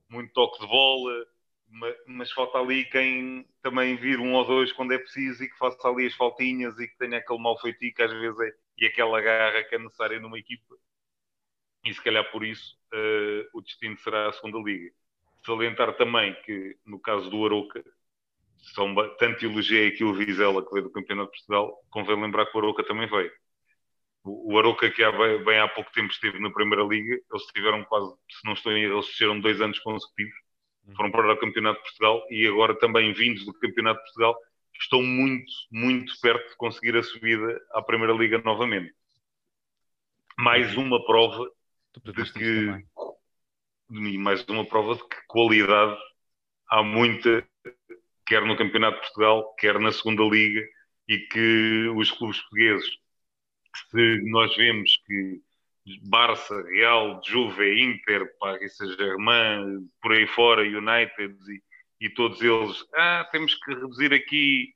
muito 0.09 0.33
toque 0.33 0.61
de 0.61 0.67
bola, 0.67 1.25
mas, 1.69 1.95
mas, 2.07 2.31
falta 2.31 2.57
ali 2.59 2.85
quem 2.85 3.45
também 3.61 3.95
vir 3.95 4.19
um 4.19 4.33
ou 4.33 4.45
dois 4.45 4.71
quando 4.71 4.93
é 4.93 4.97
preciso 4.97 5.43
e 5.43 5.49
que 5.49 5.57
faça 5.57 5.87
ali 5.87 6.05
as 6.05 6.13
faltinhas 6.13 6.79
e 6.79 6.87
que 6.87 6.97
tenha 6.97 7.17
aquele 7.17 7.39
mal 7.39 7.59
feitiço 7.59 7.95
que 7.95 8.03
às 8.03 8.11
vezes 8.13 8.39
é, 8.39 8.53
e 8.77 8.85
aquela 8.85 9.19
garra 9.21 9.63
que 9.63 9.75
é 9.75 9.79
necessária 9.79 10.19
numa 10.19 10.39
equipa. 10.39 10.75
E 11.83 11.93
se 11.93 12.01
calhar 12.03 12.29
por 12.31 12.43
isso 12.43 12.77
uh, 12.93 13.57
o 13.57 13.61
destino 13.61 13.97
será 13.97 14.29
a 14.29 14.33
segunda 14.33 14.57
liga. 14.59 14.91
Salientar 15.45 15.95
também 15.95 16.35
que 16.43 16.77
no 16.85 16.99
caso 16.99 17.29
do 17.29 17.45
Aroca, 17.45 17.83
são, 18.73 18.95
tanto 19.17 19.45
elogiei 19.45 19.89
aqui 19.89 20.03
o 20.03 20.13
Vizela 20.13 20.65
que 20.65 20.71
veio 20.71 20.85
do 20.85 20.91
Campeonato 20.91 21.31
de 21.31 21.37
Portugal, 21.37 21.79
convém 21.89 22.19
lembrar 22.19 22.45
que 22.47 22.57
o 22.57 22.59
Aroca 22.59 22.83
também 22.83 23.07
veio. 23.07 23.31
O, 24.23 24.57
Aroca, 24.57 24.89
que 24.89 25.03
há 25.03 25.11
bem, 25.11 25.43
bem, 25.43 25.59
há 25.59 25.67
pouco 25.67 25.91
tempo 25.91 26.11
esteve 26.11 26.39
na 26.39 26.49
Primeira 26.49 26.83
Liga, 26.83 27.13
eles 27.31 27.45
tiveram 27.53 27.83
quase, 27.85 28.11
se 28.31 28.43
não 28.43 28.53
estou 28.53 28.71
em 28.71 28.83
erro, 28.83 28.95
eles 28.95 29.09
fizeram 29.09 29.39
dois 29.39 29.61
anos 29.61 29.77
consecutivos, 29.79 30.33
foram 30.97 31.11
para 31.11 31.31
o 31.31 31.37
Campeonato 31.37 31.77
de 31.77 31.83
Portugal 31.83 32.25
e 32.31 32.47
agora 32.47 32.73
também 32.75 33.13
vindos 33.13 33.45
do 33.45 33.53
Campeonato 33.53 33.99
de 33.99 34.05
Portugal, 34.05 34.35
estão 34.81 35.03
muito, 35.03 35.51
muito 35.71 36.19
perto 36.19 36.49
de 36.49 36.57
conseguir 36.57 36.97
a 36.97 37.03
subida 37.03 37.61
à 37.71 37.83
Primeira 37.83 38.13
Liga 38.13 38.39
novamente. 38.39 38.93
Mais 40.37 40.75
uma 40.75 41.05
prova 41.05 41.47
de 42.03 42.33
que 42.33 42.85
mais 43.89 44.43
uma 44.47 44.65
prova 44.65 44.95
de 44.95 45.07
que 45.07 45.17
qualidade 45.27 45.97
há 46.69 46.83
muita, 46.83 47.47
quer 48.25 48.43
no 48.43 48.57
Campeonato 48.57 48.95
de 48.95 49.01
Portugal, 49.01 49.53
quer 49.55 49.79
na 49.79 49.91
Segunda 49.91 50.23
Liga, 50.23 50.61
e 51.07 51.19
que 51.19 51.87
os 51.95 52.11
clubes 52.11 52.39
portugueses 52.41 52.89
se 53.91 54.21
nós 54.29 54.55
vemos 54.55 54.97
que 55.05 55.41
Barça, 56.03 56.63
Real, 56.63 57.21
Juve, 57.23 57.83
Inter, 57.83 58.25
Paris 58.39 58.75
Saint-Germain, 58.77 59.87
por 60.01 60.13
aí 60.13 60.25
fora, 60.27 60.63
United 60.63 61.35
e, 61.47 62.05
e, 62.05 62.09
todos 62.09 62.41
eles, 62.41 62.83
ah, 62.95 63.27
temos 63.31 63.53
que 63.53 63.73
reduzir 63.73 64.13
aqui 64.13 64.73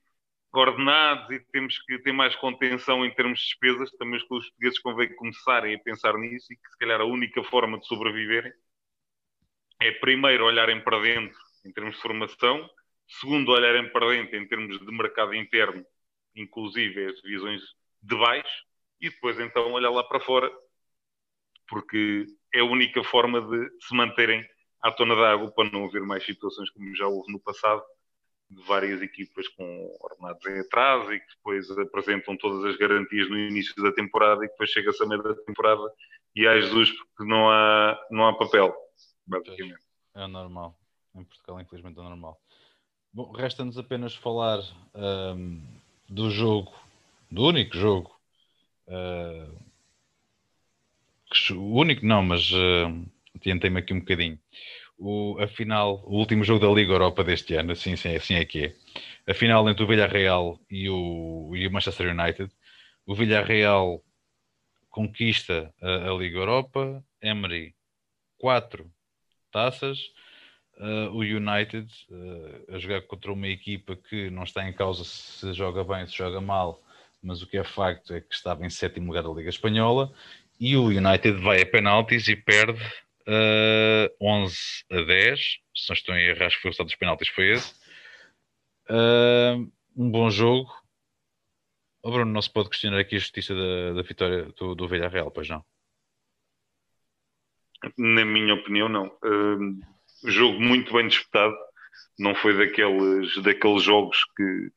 ordenados 0.53 1.29
e 1.31 1.39
temos 1.51 1.79
que 1.79 1.97
ter 1.99 2.11
mais 2.11 2.35
contenção 2.35 3.05
em 3.05 3.13
termos 3.13 3.39
de 3.39 3.45
despesas, 3.45 3.91
também 3.97 4.17
os 4.17 4.23
clubes 4.23 4.49
portugueses 4.49 4.79
convém 4.79 5.15
começarem 5.15 5.75
a 5.75 5.79
pensar 5.79 6.15
nisso 6.17 6.51
e 6.53 6.55
que 6.55 6.69
se 6.69 6.77
calhar 6.77 7.01
a 7.01 7.05
única 7.05 7.43
forma 7.43 7.79
de 7.79 7.87
sobreviverem 7.87 8.51
é 9.79 9.91
primeiro 9.93 10.45
olharem 10.45 10.81
para 10.81 10.99
dentro 10.99 11.37
em 11.65 11.71
termos 11.71 11.95
de 11.95 12.01
formação, 12.01 12.69
segundo 13.07 13.51
olharem 13.51 13.89
para 13.91 14.09
dentro 14.09 14.35
em 14.37 14.47
termos 14.47 14.79
de 14.79 14.91
mercado 14.91 15.33
interno, 15.33 15.85
inclusive 16.35 17.05
as 17.05 17.21
divisões 17.21 17.61
de 18.01 18.15
baixo, 18.15 18.65
e 19.01 19.09
depois 19.09 19.39
então 19.39 19.71
olhar 19.71 19.89
lá 19.89 20.03
para 20.03 20.19
fora, 20.19 20.51
porque 21.67 22.25
é 22.53 22.59
a 22.59 22.65
única 22.65 23.03
forma 23.03 23.41
de 23.41 23.69
se 23.81 23.95
manterem 23.95 24.45
à 24.81 24.91
tona 24.91 25.15
da 25.15 25.31
água 25.31 25.51
para 25.51 25.69
não 25.69 25.85
haver 25.85 26.01
mais 26.01 26.23
situações 26.23 26.69
como 26.71 26.95
já 26.95 27.07
houve 27.07 27.31
no 27.31 27.39
passado, 27.39 27.83
de 28.49 28.63
várias 28.63 29.01
equipas 29.01 29.47
com 29.49 29.97
ordenados 30.01 30.43
em 30.47 30.59
atraso 30.59 31.13
e 31.13 31.19
que 31.19 31.35
depois 31.35 31.69
apresentam 31.69 32.35
todas 32.35 32.65
as 32.65 32.77
garantias 32.77 33.29
no 33.29 33.37
início 33.37 33.75
da 33.81 33.91
temporada 33.91 34.43
e 34.43 34.47
depois 34.47 34.71
chega-se 34.71 35.03
a 35.03 35.05
meio 35.05 35.21
da 35.21 35.35
temporada 35.35 35.83
e 36.35 36.47
há 36.47 36.59
Jesus 36.59 36.91
porque 36.91 37.29
não 37.29 37.49
há, 37.49 38.07
não 38.09 38.27
há 38.27 38.35
papel, 38.35 38.75
basicamente. 39.29 39.81
É 40.15 40.27
normal. 40.27 40.77
Em 41.15 41.23
Portugal, 41.23 41.61
infelizmente, 41.61 41.99
é 41.99 42.03
normal. 42.03 42.39
Bom, 43.13 43.31
resta-nos 43.31 43.77
apenas 43.77 44.13
falar 44.15 44.59
um, 44.93 45.61
do 46.07 46.29
jogo, 46.29 46.71
do 47.31 47.43
único 47.43 47.75
jogo 47.75 48.19
Uh, 48.89 49.55
o 51.53 51.79
único 51.79 52.03
não, 52.03 52.23
mas 52.23 52.51
uh, 52.51 53.05
tentei-me 53.39 53.79
aqui 53.79 53.93
um 53.93 53.99
bocadinho. 53.99 54.39
O, 54.97 55.37
a 55.39 55.47
final, 55.47 56.03
o 56.05 56.17
último 56.17 56.43
jogo 56.43 56.65
da 56.65 56.73
Liga 56.73 56.91
Europa 56.91 57.23
deste 57.23 57.53
ano, 57.53 57.71
assim, 57.71 57.93
assim, 57.93 58.15
assim 58.15 58.33
é 58.33 58.43
que 58.43 58.65
é. 58.65 58.75
A 59.31 59.33
final 59.33 59.69
entre 59.69 59.83
o 59.83 59.87
Villarreal 59.87 60.59
e 60.69 60.89
o, 60.89 61.51
e 61.55 61.67
o 61.67 61.71
Manchester 61.71 62.09
United. 62.09 62.51
O 63.05 63.13
Villarreal 63.13 64.03
conquista 64.89 65.73
a, 65.81 66.09
a 66.09 66.13
Liga 66.15 66.39
Europa, 66.39 67.03
Emery 67.21 67.75
quatro 68.39 68.91
taças, 69.51 69.99
uh, 70.77 71.09
o 71.11 71.19
United 71.19 71.91
uh, 72.09 72.75
a 72.75 72.79
jogar 72.79 73.01
contra 73.03 73.31
uma 73.31 73.47
equipa 73.47 73.95
que 73.95 74.29
não 74.29 74.43
está 74.43 74.67
em 74.67 74.73
causa 74.73 75.03
se 75.03 75.53
joga 75.53 75.83
bem, 75.83 76.07
se 76.07 76.17
joga 76.17 76.41
mal, 76.41 76.81
mas 77.21 77.41
o 77.41 77.47
que 77.47 77.57
é 77.57 77.63
facto 77.63 78.13
é 78.13 78.21
que 78.21 78.33
estava 78.33 78.65
em 78.65 78.69
sétimo 78.69 79.07
lugar 79.07 79.23
da 79.23 79.29
Liga 79.29 79.49
Espanhola 79.49 80.13
e 80.59 80.75
o 80.75 80.85
United 80.85 81.41
vai 81.41 81.61
a 81.61 81.65
penaltis 81.65 82.27
e 82.27 82.35
perde 82.35 82.81
uh, 83.27 84.15
11 84.21 84.57
a 84.91 85.01
10. 85.01 85.39
Se 85.75 85.89
não 85.89 85.93
estou 85.93 86.15
em 86.15 86.27
erro, 86.27 86.45
acho 86.45 86.55
que 86.55 86.61
foi 86.61 86.69
o 86.69 86.71
resultado 86.71 86.87
dos 86.87 86.95
penaltis, 86.95 87.27
foi 87.29 87.51
esse. 87.53 87.73
Um 89.95 90.09
bom 90.09 90.29
jogo. 90.29 90.71
O 92.01 92.11
Bruno 92.11 92.31
não 92.31 92.41
se 92.41 92.49
pode 92.49 92.69
questionar 92.69 92.99
aqui 92.99 93.17
a 93.17 93.19
justiça 93.19 93.53
da, 93.53 93.93
da 93.93 94.01
vitória 94.01 94.45
do, 94.57 94.73
do 94.73 94.87
Villarreal, 94.87 95.29
pois 95.31 95.49
não? 95.49 95.63
Na 97.97 98.25
minha 98.25 98.53
opinião, 98.53 98.89
não. 98.89 99.07
Uh, 99.23 99.79
jogo 100.29 100.59
muito 100.59 100.93
bem 100.93 101.07
disputado. 101.07 101.55
Não 102.17 102.35
foi 102.35 102.57
daqueles, 102.57 103.41
daqueles 103.41 103.83
jogos 103.83 104.17
que 104.35 104.71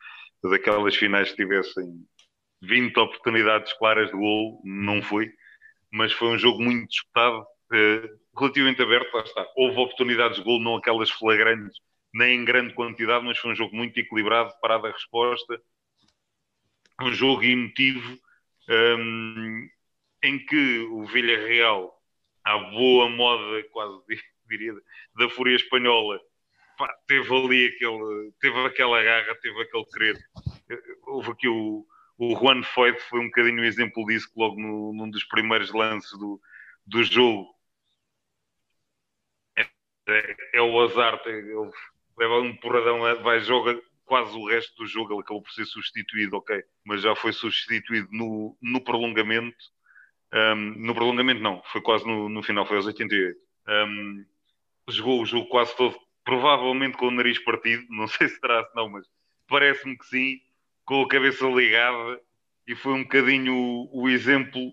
daquelas 0.51 0.97
finais 0.97 1.31
que 1.31 1.37
tivessem 1.37 2.05
20 2.63 2.97
oportunidades 2.99 3.73
claras 3.75 4.09
de 4.09 4.17
gol, 4.17 4.61
não 4.65 5.03
foi, 5.03 5.33
mas 5.93 6.13
foi 6.13 6.29
um 6.29 6.39
jogo 6.39 6.63
muito 6.63 6.89
disputado, 6.89 7.45
eh, 7.73 8.09
relativamente 8.37 8.83
aberto, 8.83 9.15
lá 9.15 9.23
está. 9.23 9.47
Houve 9.57 9.79
oportunidades 9.79 10.39
de 10.39 10.45
gol, 10.45 10.61
não 10.61 10.77
aquelas 10.77 11.11
flagrantes, 11.11 11.79
nem 12.15 12.41
em 12.41 12.45
grande 12.45 12.75
quantidade, 12.75 13.25
mas 13.25 13.39
foi 13.39 13.53
um 13.53 13.55
jogo 13.55 13.75
muito 13.75 13.99
equilibrado, 13.99 14.53
parada 14.61 14.89
a 14.89 14.93
resposta, 14.93 15.61
um 17.01 17.13
jogo 17.13 17.43
emotivo, 17.43 18.19
um, 18.69 19.69
em 20.23 20.39
que 20.47 20.79
o 20.91 21.05
Villarreal, 21.07 21.93
à 22.45 22.59
boa 22.59 23.09
moda, 23.09 23.63
quase 23.71 24.03
diria, 24.49 24.75
da 25.17 25.29
fúria 25.31 25.57
espanhola, 25.57 26.21
pá, 26.77 26.93
teve 27.07 27.35
ali 27.35 27.67
aquele, 27.67 28.33
teve 28.41 28.59
aquela 28.67 29.03
garra, 29.03 29.35
teve 29.37 29.63
aquele 29.63 29.85
querer. 29.87 30.19
Houve 31.07 31.31
aqui 31.31 31.49
o, 31.49 31.87
o 32.19 32.37
Juan 32.37 32.63
Foyt 32.63 33.01
foi 33.09 33.21
um 33.21 33.27
bocadinho 33.27 33.63
o 33.63 33.65
exemplo 33.65 34.05
disso, 34.07 34.33
que 34.33 34.39
logo 34.39 34.61
no, 34.61 34.93
num 34.93 35.11
dos 35.11 35.25
primeiros 35.25 35.73
lances 35.73 36.11
do, 36.19 36.41
do 36.87 37.03
jogo 37.03 37.49
é, 39.57 39.67
é, 40.09 40.37
é 40.55 40.61
o 40.61 40.81
azar, 40.81 41.21
ele 41.27 41.71
leva 42.19 42.41
um 42.41 42.57
porradão, 42.57 43.01
vai 43.23 43.41
joga 43.41 43.81
quase 44.05 44.37
o 44.37 44.47
resto 44.47 44.77
do 44.77 44.87
jogo, 44.87 45.13
ele 45.15 45.21
acabou 45.21 45.43
por 45.43 45.53
ser 45.53 45.65
substituído, 45.65 46.37
ok, 46.37 46.63
mas 46.85 47.03
já 47.03 47.15
foi 47.17 47.33
substituído 47.33 48.09
no, 48.11 48.57
no 48.61 48.81
prolongamento. 48.81 49.57
Um, 50.33 50.75
no 50.79 50.95
prolongamento 50.95 51.43
não, 51.43 51.63
foi 51.67 51.81
quase 51.83 52.07
no, 52.07 52.29
no 52.29 52.43
final, 52.43 52.67
foi 52.67 52.77
aos 52.77 52.87
88. 52.87 53.39
Um, 53.69 54.25
jogou 54.89 55.21
o 55.21 55.27
jogo 55.27 55.47
quase 55.49 55.77
todo, 55.77 55.95
provavelmente 56.25 56.97
com 56.97 57.09
o 57.09 57.11
nariz 57.11 57.39
partido, 57.39 57.85
não 57.91 58.07
sei 58.09 58.29
se 58.29 58.41
terá, 58.41 58.67
não, 58.75 58.89
mas 58.89 59.07
parece-me 59.47 59.97
que 59.97 60.07
sim 60.07 60.41
com 60.85 61.03
a 61.03 61.09
cabeça 61.09 61.47
ligada 61.47 62.21
e 62.67 62.75
foi 62.75 62.93
um 62.93 63.03
bocadinho 63.03 63.55
o, 63.55 64.03
o 64.03 64.09
exemplo 64.09 64.73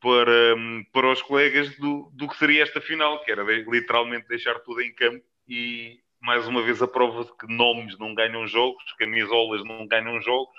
para, 0.00 0.56
para 0.92 1.12
os 1.12 1.22
colegas 1.22 1.76
do, 1.76 2.10
do 2.14 2.28
que 2.28 2.36
seria 2.36 2.62
esta 2.62 2.80
final, 2.80 3.22
que 3.22 3.30
era 3.30 3.44
de, 3.44 3.70
literalmente 3.70 4.28
deixar 4.28 4.58
tudo 4.60 4.80
em 4.80 4.92
campo 4.94 5.24
e 5.48 6.00
mais 6.20 6.46
uma 6.46 6.62
vez 6.62 6.82
a 6.82 6.88
prova 6.88 7.24
de 7.24 7.36
que 7.36 7.46
nomes 7.46 7.98
não 7.98 8.14
ganham 8.14 8.46
jogos, 8.46 8.82
camisolas 8.98 9.64
não 9.64 9.86
ganham 9.86 10.20
jogos. 10.20 10.54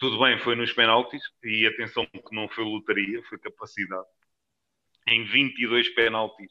Tudo 0.00 0.18
bem, 0.18 0.38
foi 0.40 0.56
nos 0.56 0.72
penaltis 0.72 1.22
e 1.42 1.66
atenção 1.66 2.06
que 2.06 2.34
não 2.34 2.48
foi 2.48 2.64
lotaria, 2.64 3.22
foi 3.24 3.38
capacidade. 3.38 4.06
Em 5.06 5.24
22 5.24 5.88
penaltis 5.90 6.50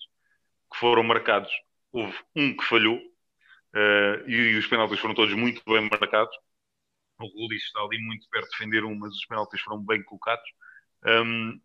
que 0.71 0.79
foram 0.79 1.03
marcados, 1.03 1.51
houve 1.91 2.17
um 2.35 2.55
que 2.55 2.63
falhou 2.63 2.97
uh, 2.97 4.29
e, 4.29 4.57
os 4.57 4.67
penaltis 4.67 4.99
foram 4.99 5.13
todos 5.13 5.33
muito 5.35 5.61
bem 5.65 5.87
marcados 5.89 6.35
o 7.23 7.29
Gulis 7.31 7.63
está 7.63 7.79
ali 7.81 7.99
muito 7.99 8.27
perto 8.29 8.45
de 8.45 8.51
defender 8.51 8.83
um, 8.83 8.95
mas 8.95 9.13
os 9.13 9.25
penaltis 9.25 9.61
foram 9.61 9.83
bem 9.83 10.03
colocados. 10.03 10.49
Um, 11.05 11.59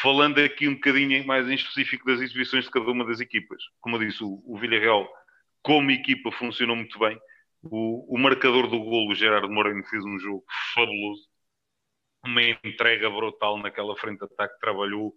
falando 0.00 0.38
aqui 0.38 0.68
um 0.68 0.74
bocadinho 0.74 1.26
mais 1.26 1.48
em 1.48 1.54
específico 1.54 2.06
das 2.06 2.20
exibições 2.20 2.64
de 2.64 2.70
cada 2.70 2.90
uma 2.90 3.04
das 3.04 3.20
equipas, 3.20 3.62
como 3.80 3.96
eu 3.96 4.00
disse, 4.00 4.22
o, 4.22 4.42
o 4.46 4.58
Villarreal, 4.58 5.08
como 5.62 5.90
equipa, 5.90 6.30
funcionou 6.32 6.76
muito 6.76 6.98
bem. 6.98 7.18
O, 7.62 8.16
o 8.16 8.18
marcador 8.18 8.68
do 8.68 8.78
golo, 8.80 9.14
Gerardo 9.14 9.50
Moreno, 9.50 9.84
fez 9.84 10.04
um 10.04 10.18
jogo 10.18 10.44
fabuloso, 10.74 11.28
uma 12.24 12.42
entrega 12.42 13.08
brutal 13.08 13.58
naquela 13.58 13.96
frente 13.96 14.18
de 14.18 14.24
ataque, 14.24 14.58
trabalhou. 14.60 15.14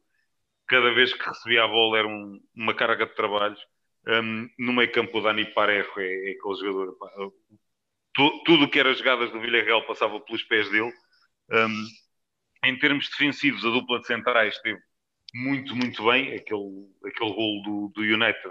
Cada 0.67 0.93
vez 0.93 1.13
que 1.13 1.27
recebia 1.27 1.63
a 1.63 1.67
bola 1.67 1.99
era 1.99 2.07
um, 2.07 2.39
uma 2.55 2.73
carga 2.73 3.05
de 3.05 3.15
trabalhos. 3.15 3.59
Um, 4.07 4.47
no 4.59 4.73
meio 4.73 4.91
campo, 4.91 5.17
o 5.17 5.21
Dani 5.21 5.45
Parejo 5.53 5.91
é, 5.97 6.29
é 6.29 6.31
aquele 6.31 6.55
jogador. 6.55 6.97
Pá, 6.97 7.09
tu, 8.13 8.43
tudo 8.43 8.65
o 8.65 8.69
que 8.69 8.79
era 8.79 8.93
jogadas 8.93 9.31
do 9.31 9.39
Villarreal 9.39 9.85
passava 9.87 10.19
pelos 10.19 10.43
pés 10.43 10.69
dele. 10.69 10.91
Um, 11.51 11.85
em 12.65 12.77
termos 12.79 13.09
defensivos, 13.09 13.65
a 13.65 13.69
dupla 13.69 13.99
de 13.99 14.07
centrais 14.07 14.55
esteve 14.55 14.79
muito, 15.33 15.75
muito 15.75 16.03
bem. 16.05 16.33
Aquele, 16.35 16.89
aquele 17.05 17.33
gol 17.33 17.61
do, 17.63 17.91
do 17.93 18.01
United 18.01 18.49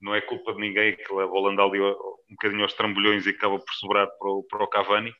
não 0.00 0.14
é 0.14 0.20
culpa 0.20 0.52
de 0.52 0.60
ninguém 0.60 0.96
que 0.96 1.12
leva 1.12 1.30
o 1.30 1.34
Holanda 1.34 1.62
ali 1.62 1.80
um 1.80 1.94
bocadinho 2.30 2.62
aos 2.62 2.74
trambolhões 2.74 3.26
e 3.26 3.30
acaba 3.30 3.58
por 3.58 3.74
sobrar 3.74 4.06
para 4.18 4.28
o, 4.28 4.42
para 4.44 4.64
o 4.64 4.68
Cavani. 4.68 5.14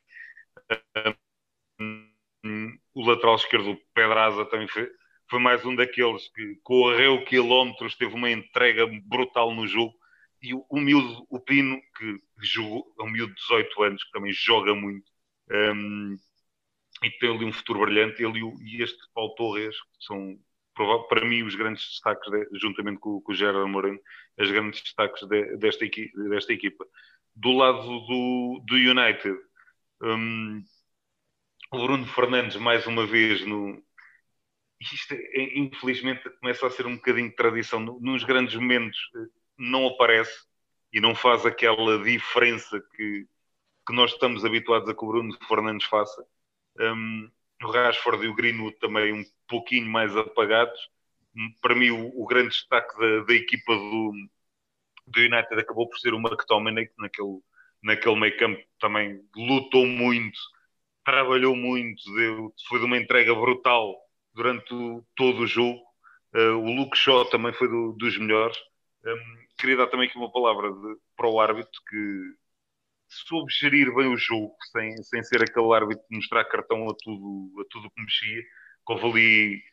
O 2.93 3.05
lateral 3.05 3.35
esquerdo, 3.35 3.77
Pedraza, 3.93 4.45
também 4.45 4.67
foi, 4.67 4.89
foi 5.29 5.39
mais 5.39 5.65
um 5.65 5.75
daqueles 5.75 6.27
que 6.29 6.55
correu 6.63 7.23
quilómetros, 7.25 7.95
teve 7.95 8.13
uma 8.15 8.31
entrega 8.31 8.87
brutal 9.05 9.53
no 9.53 9.67
jogo. 9.67 9.93
E 10.41 10.53
o, 10.53 10.65
o 10.69 10.79
miúdo, 10.79 11.25
o 11.29 11.39
Pino, 11.39 11.79
que 11.97 12.19
jogou, 12.41 12.93
é 12.99 13.03
um 13.03 13.09
miúdo 13.09 13.33
de 13.33 13.41
18 13.41 13.83
anos, 13.83 14.03
que 14.03 14.11
também 14.11 14.31
joga 14.31 14.73
muito, 14.75 15.11
um, 15.51 16.15
e 17.03 17.11
tem 17.11 17.35
ali 17.35 17.45
um 17.45 17.53
futuro 17.53 17.81
brilhante. 17.81 18.23
Ele 18.23 18.39
e, 18.63 18.81
este 18.81 18.97
Paulo 19.13 19.35
Torres 19.35 19.75
são, 19.99 20.37
para 21.07 21.25
mim, 21.25 21.43
os 21.43 21.55
grandes 21.55 21.83
destaques, 21.83 22.29
de, 22.31 22.47
juntamente 22.59 22.99
com, 22.99 23.21
com 23.21 23.31
o 23.31 23.35
Gerard 23.35 23.69
Moreno, 23.69 23.99
os 24.37 24.51
grandes 24.51 24.81
destaques 24.81 25.27
de, 25.27 25.57
desta, 25.57 25.85
equi, 25.85 26.11
desta 26.29 26.53
equipa. 26.53 26.85
Do 27.35 27.51
lado 27.51 27.81
do, 27.81 28.63
do 28.65 28.75
United, 28.75 29.37
um, 30.01 30.63
o 31.71 31.83
Bruno 31.83 32.05
Fernandes, 32.07 32.55
mais 32.57 32.85
uma 32.87 33.05
vez, 33.05 33.45
no, 33.45 33.81
isto 34.79 35.13
é, 35.13 35.57
infelizmente 35.57 36.29
começa 36.39 36.67
a 36.67 36.69
ser 36.69 36.85
um 36.85 36.95
bocadinho 36.95 37.29
de 37.29 37.35
tradição. 37.35 37.79
Nos 37.79 38.23
grandes 38.23 38.55
momentos 38.55 38.97
eh, 39.15 39.27
não 39.57 39.87
aparece 39.87 40.45
e 40.93 41.01
não 41.01 41.15
faz 41.15 41.45
aquela 41.45 42.01
diferença 42.03 42.79
que, 42.95 43.27
que 43.85 43.93
nós 43.93 44.11
estamos 44.11 44.45
habituados 44.45 44.87
a 44.89 44.93
que 44.93 45.03
o 45.03 45.07
Bruno 45.07 45.37
Fernandes 45.47 45.87
faça. 45.87 46.25
Um, 46.79 47.29
o 47.63 47.71
Rashford 47.71 48.23
e 48.23 48.27
o 48.29 48.35
Greenwood 48.35 48.77
também 48.77 49.13
um 49.13 49.23
pouquinho 49.47 49.87
mais 49.87 50.15
apagados. 50.15 50.79
Para 51.61 51.75
mim, 51.75 51.91
o, 51.91 52.21
o 52.21 52.25
grande 52.25 52.49
destaque 52.49 52.97
da, 52.99 53.25
da 53.25 53.33
equipa 53.33 53.75
do, 53.75 54.11
do, 55.07 55.19
United 55.19 55.59
acabou 55.59 55.87
por 55.87 55.97
ser 55.99 56.13
o 56.13 56.19
McTominay, 56.19 56.87
que 56.87 56.93
naquele, 56.97 57.39
naquele 57.83 58.19
meio 58.19 58.37
campo 58.37 58.63
também 58.79 59.21
lutou 59.35 59.85
muito, 59.85 60.39
trabalhou 61.05 61.55
muito, 61.55 62.03
deu, 62.15 62.53
foi 62.67 62.79
de 62.79 62.85
uma 62.85 62.97
entrega 62.97 63.33
brutal 63.35 63.95
durante 64.33 64.73
o, 64.73 65.05
todo 65.15 65.41
o 65.41 65.47
jogo. 65.47 65.79
Uh, 66.33 66.57
o 66.57 66.71
Luke 66.71 66.97
Shaw 66.97 67.25
também 67.25 67.53
foi 67.53 67.67
do, 67.67 67.93
dos 67.93 68.17
melhores. 68.17 68.57
Um, 69.05 69.47
queria 69.57 69.77
dar 69.77 69.87
também 69.87 70.07
aqui 70.07 70.17
uma 70.17 70.31
palavra 70.31 70.71
de, 70.71 70.95
para 71.15 71.29
o 71.29 71.39
árbitro 71.39 71.81
que 71.87 72.35
soube 73.07 73.51
gerir 73.51 73.93
bem 73.95 74.07
o 74.07 74.17
jogo, 74.17 74.55
sem, 74.71 75.01
sem 75.03 75.23
ser 75.23 75.41
aquele 75.41 75.73
árbitro 75.73 76.03
de 76.09 76.15
mostrar 76.17 76.45
cartão 76.45 76.89
a 76.89 76.93
tudo, 77.01 77.61
a 77.61 77.65
tudo 77.69 77.89
que 77.89 78.01
mexia. 78.01 78.43
Houve 78.87 79.05
ali 79.05 79.63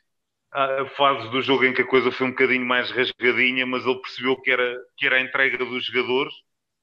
a 0.52 0.86
fases 0.96 1.30
do 1.30 1.42
jogo 1.42 1.64
em 1.64 1.74
que 1.74 1.82
a 1.82 1.86
coisa 1.86 2.12
foi 2.12 2.28
um 2.28 2.30
bocadinho 2.30 2.64
mais 2.64 2.90
rasgadinha, 2.90 3.66
mas 3.66 3.84
ele 3.84 4.00
percebeu 4.00 4.36
que 4.40 4.50
era, 4.50 4.80
que 4.96 5.06
era 5.06 5.16
a 5.16 5.20
entrega 5.20 5.58
dos 5.58 5.84
jogadores, 5.84 6.32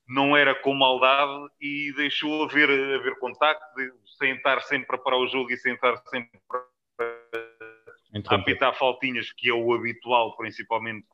não 0.07 0.35
era 0.35 0.53
com 0.53 0.73
maldade 0.73 1.47
e 1.61 1.93
deixou 1.95 2.43
haver, 2.43 2.69
haver 2.69 3.17
contacto, 3.19 3.63
sem 4.17 4.35
estar 4.35 4.61
sempre 4.61 4.95
a 4.95 4.99
parar 4.99 5.17
o 5.17 5.27
jogo 5.27 5.51
e 5.51 5.57
sem 5.57 5.73
estar 5.73 5.95
sempre 6.07 6.37
a 8.27 8.35
apitar 8.35 8.77
faltinhas, 8.77 9.31
que 9.31 9.49
é 9.49 9.53
o 9.53 9.73
habitual, 9.73 10.35
principalmente 10.35 11.07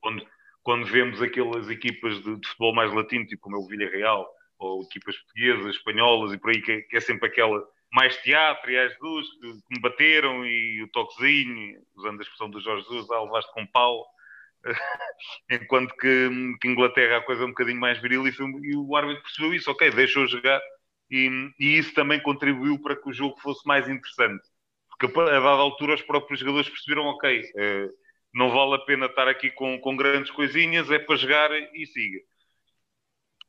quando, 0.00 0.26
quando 0.62 0.86
vemos 0.86 1.22
aquelas 1.22 1.70
equipas 1.70 2.20
de, 2.22 2.36
de 2.36 2.48
futebol 2.48 2.74
mais 2.74 2.92
latino, 2.92 3.26
tipo 3.26 3.42
como 3.42 3.56
é 3.56 3.58
o 3.60 3.66
Villarreal, 3.66 4.28
ou 4.58 4.82
equipas 4.82 5.16
portuguesas, 5.16 5.76
espanholas 5.76 6.32
e 6.32 6.38
por 6.38 6.50
aí, 6.50 6.60
que, 6.60 6.82
que 6.82 6.96
é 6.96 7.00
sempre 7.00 7.28
aquela 7.28 7.64
mais 7.92 8.16
teatro 8.18 8.70
e 8.70 8.78
as 8.78 8.92
Jesus 8.92 9.28
que, 9.40 9.52
que 9.52 9.74
me 9.74 9.80
bateram 9.80 10.44
e 10.44 10.82
o 10.82 10.88
toquezinho, 10.88 11.80
usando 11.96 12.18
a 12.18 12.22
expressão 12.22 12.50
do 12.50 12.60
Jorge 12.60 12.84
Jesus, 12.84 13.10
ah, 13.10 13.22
levaste 13.22 13.52
com 13.52 13.66
pau. 13.66 14.06
Enquanto 15.50 15.94
que, 15.96 16.28
que, 16.60 16.68
Inglaterra 16.68 17.18
a 17.18 17.22
coisa 17.22 17.42
é 17.42 17.46
um 17.46 17.50
bocadinho 17.50 17.80
mais 17.80 18.00
viril 18.00 18.26
e, 18.26 18.32
foi, 18.32 18.46
e 18.46 18.76
o 18.76 18.96
árbitro 18.96 19.22
percebeu 19.22 19.54
isso, 19.54 19.70
ok, 19.70 19.90
deixou 19.90 20.26
jogar 20.26 20.60
e, 21.10 21.30
e, 21.58 21.78
isso 21.78 21.94
também 21.94 22.20
contribuiu 22.20 22.80
para 22.80 22.96
que 22.96 23.08
o 23.08 23.12
jogo 23.12 23.38
fosse 23.40 23.66
mais 23.66 23.88
interessante. 23.88 24.42
Porque 24.88 25.20
a 25.20 25.24
dada 25.24 25.48
altura 25.48 25.94
os 25.94 26.02
próprios 26.02 26.40
jogadores 26.40 26.68
perceberam, 26.68 27.04
ok, 27.04 27.42
eh, 27.56 27.88
não 28.34 28.50
vale 28.50 28.74
a 28.74 28.84
pena 28.84 29.06
estar 29.06 29.28
aqui 29.28 29.50
com, 29.50 29.78
com 29.80 29.96
grandes 29.96 30.30
coisinhas, 30.30 30.90
é 30.90 30.98
para 30.98 31.16
jogar 31.16 31.50
e 31.52 31.86
siga. 31.86 32.20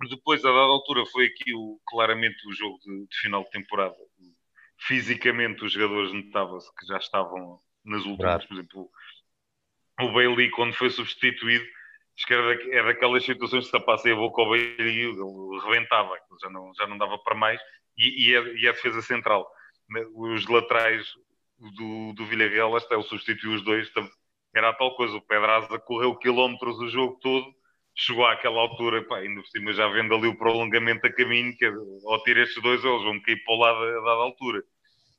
Depois, 0.09 0.43
a 0.45 0.49
dada 0.49 0.59
altura, 0.59 1.05
foi 1.07 1.25
aqui 1.25 1.53
o, 1.55 1.79
claramente 1.87 2.47
o 2.47 2.53
jogo 2.53 2.77
de, 2.79 3.07
de 3.07 3.17
final 3.19 3.43
de 3.43 3.49
temporada. 3.51 3.95
Fisicamente, 4.79 5.65
os 5.65 5.71
jogadores 5.71 6.13
notava-se 6.13 6.73
que 6.75 6.85
já 6.85 6.97
estavam 6.97 7.59
nas 7.83 8.05
últimas. 8.05 8.45
Por 8.45 8.53
exemplo, 8.53 8.89
o 9.99 10.11
Bailey, 10.11 10.49
quando 10.51 10.73
foi 10.73 10.89
substituído, 10.89 11.65
acho 12.15 12.27
que 12.27 12.33
era, 12.33 12.55
da, 12.55 12.63
era 12.71 12.87
daquelas 12.87 13.25
situações 13.25 13.61
que 13.61 13.65
se 13.65 13.71
tapasse 13.71 14.11
a 14.11 14.15
boca 14.15 14.41
ao 14.41 14.49
Bailey, 14.49 14.75
ele 14.77 15.59
rebentava, 15.63 16.15
já 16.41 16.49
não, 16.49 16.73
já 16.75 16.87
não 16.87 16.97
dava 16.97 17.17
para 17.19 17.35
mais. 17.35 17.59
E, 17.97 18.29
e, 18.29 18.35
a, 18.35 18.41
e 18.41 18.67
a 18.67 18.71
defesa 18.71 19.01
central, 19.01 19.49
os 20.13 20.45
laterais 20.47 21.07
do, 21.57 22.13
do 22.13 22.25
Villarreal, 22.25 22.75
até 22.75 22.93
ele 22.93 23.03
substituiu 23.03 23.55
os 23.55 23.63
dois, 23.63 23.91
era 24.55 24.69
a 24.69 24.73
tal 24.73 24.95
coisa. 24.95 25.15
O 25.15 25.21
Pedraza 25.21 25.79
correu 25.79 26.15
quilómetros 26.15 26.77
o 26.79 26.87
jogo 26.87 27.17
todo 27.19 27.56
chegou 27.97 28.25
àquela 28.27 28.61
altura, 28.61 29.03
pá, 29.03 29.17
ainda 29.17 29.41
por 29.41 29.47
cima 29.47 29.73
já 29.73 29.87
vendo 29.87 30.13
ali 30.13 30.27
o 30.27 30.37
prolongamento 30.37 31.07
a 31.07 31.11
caminho, 31.11 31.57
que 31.57 31.67
ou 31.67 32.23
tira 32.23 32.43
estes 32.43 32.61
dois, 32.61 32.83
eles 32.83 33.03
vão 33.03 33.19
cair 33.21 33.43
para 33.43 33.53
o 33.55 33.57
lado 33.57 33.83
a 33.83 34.01
dada 34.01 34.21
altura. 34.21 34.63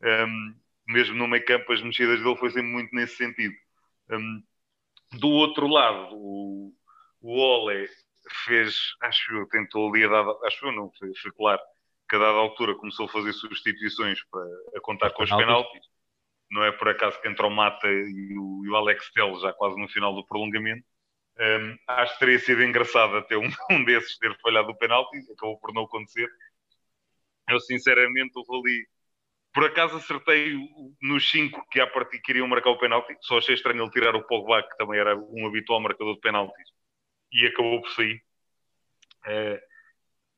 Um, 0.00 0.54
mesmo 0.86 1.16
no 1.16 1.26
meio 1.26 1.44
campo, 1.44 1.72
as 1.72 1.82
mexidas 1.82 2.22
dele 2.22 2.36
foi 2.36 2.50
sempre 2.50 2.70
muito 2.70 2.94
nesse 2.94 3.16
sentido. 3.16 3.54
Um, 4.10 4.42
do 5.18 5.28
outro 5.28 5.66
lado, 5.66 6.14
o, 6.14 6.72
o 7.20 7.36
Ole 7.36 7.88
fez, 8.44 8.94
acho 9.02 9.34
eu, 9.34 9.48
tentou 9.48 9.90
ali 9.90 10.04
a 10.04 10.08
dada, 10.08 10.38
acho 10.44 10.64
eu 10.64 10.72
não, 10.72 10.92
foi, 10.98 11.12
foi 11.16 11.32
claro, 11.32 11.60
que 12.08 12.14
a 12.14 12.18
dada 12.20 12.38
altura 12.38 12.76
começou 12.76 13.06
a 13.06 13.08
fazer 13.08 13.32
substituições 13.32 14.20
para 14.30 14.80
contar 14.82 15.10
com 15.10 15.24
os 15.24 15.30
penaltis. 15.30 15.82
Não 16.50 16.64
é 16.64 16.72
por 16.72 16.88
acaso 16.88 17.20
que 17.20 17.28
entrou 17.28 17.50
o 17.50 17.54
Mata 17.54 17.88
e 17.88 18.38
o, 18.38 18.64
e 18.64 18.70
o 18.70 18.76
Alex 18.76 19.10
Telles 19.12 19.42
já 19.42 19.52
quase 19.52 19.78
no 19.78 19.88
final 19.88 20.14
do 20.14 20.24
prolongamento 20.24 20.86
um, 21.40 21.78
acho 21.86 22.14
que 22.14 22.18
teria 22.18 22.38
sido 22.40 22.62
engraçado 22.62 23.16
até 23.16 23.36
um, 23.36 23.48
um 23.70 23.84
desses 23.84 24.18
ter 24.18 24.36
falhado 24.40 24.70
o 24.70 24.76
penalti, 24.76 25.18
acabou 25.32 25.58
por 25.58 25.72
não 25.72 25.84
acontecer. 25.84 26.28
Eu, 27.48 27.60
sinceramente, 27.60 28.32
o 28.36 28.54
ali. 28.54 28.86
Por 29.54 29.64
acaso 29.64 29.96
acertei 29.96 30.54
nos 31.00 31.30
5 31.30 31.66
que 31.70 31.80
à 31.80 31.86
partida 31.86 32.22
queriam 32.22 32.46
marcar 32.46 32.70
o 32.70 32.78
penalti. 32.78 33.16
Só 33.22 33.38
achei 33.38 33.54
estranho 33.54 33.82
ele 33.82 33.90
tirar 33.90 34.14
o 34.14 34.26
Pogba, 34.26 34.62
que 34.62 34.76
também 34.76 35.00
era 35.00 35.16
um 35.16 35.46
habitual 35.46 35.80
marcador 35.80 36.14
de 36.14 36.20
penaltis, 36.20 36.68
e 37.32 37.46
acabou 37.46 37.80
por 37.80 37.90
sair. 37.90 38.22
Uh, 39.26 39.58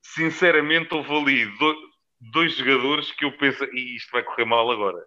sinceramente, 0.03 0.95
houve 0.95 1.13
ali 1.13 1.59
dois, 2.33 2.57
jogadores 2.57 3.11
que 3.13 3.25
eu 3.25 3.37
pensei, 3.37 3.69
e 3.73 3.97
isto 3.97 4.11
vai 4.13 4.23
correr 4.23 4.45
mal 4.45 4.71
agora 4.71 5.05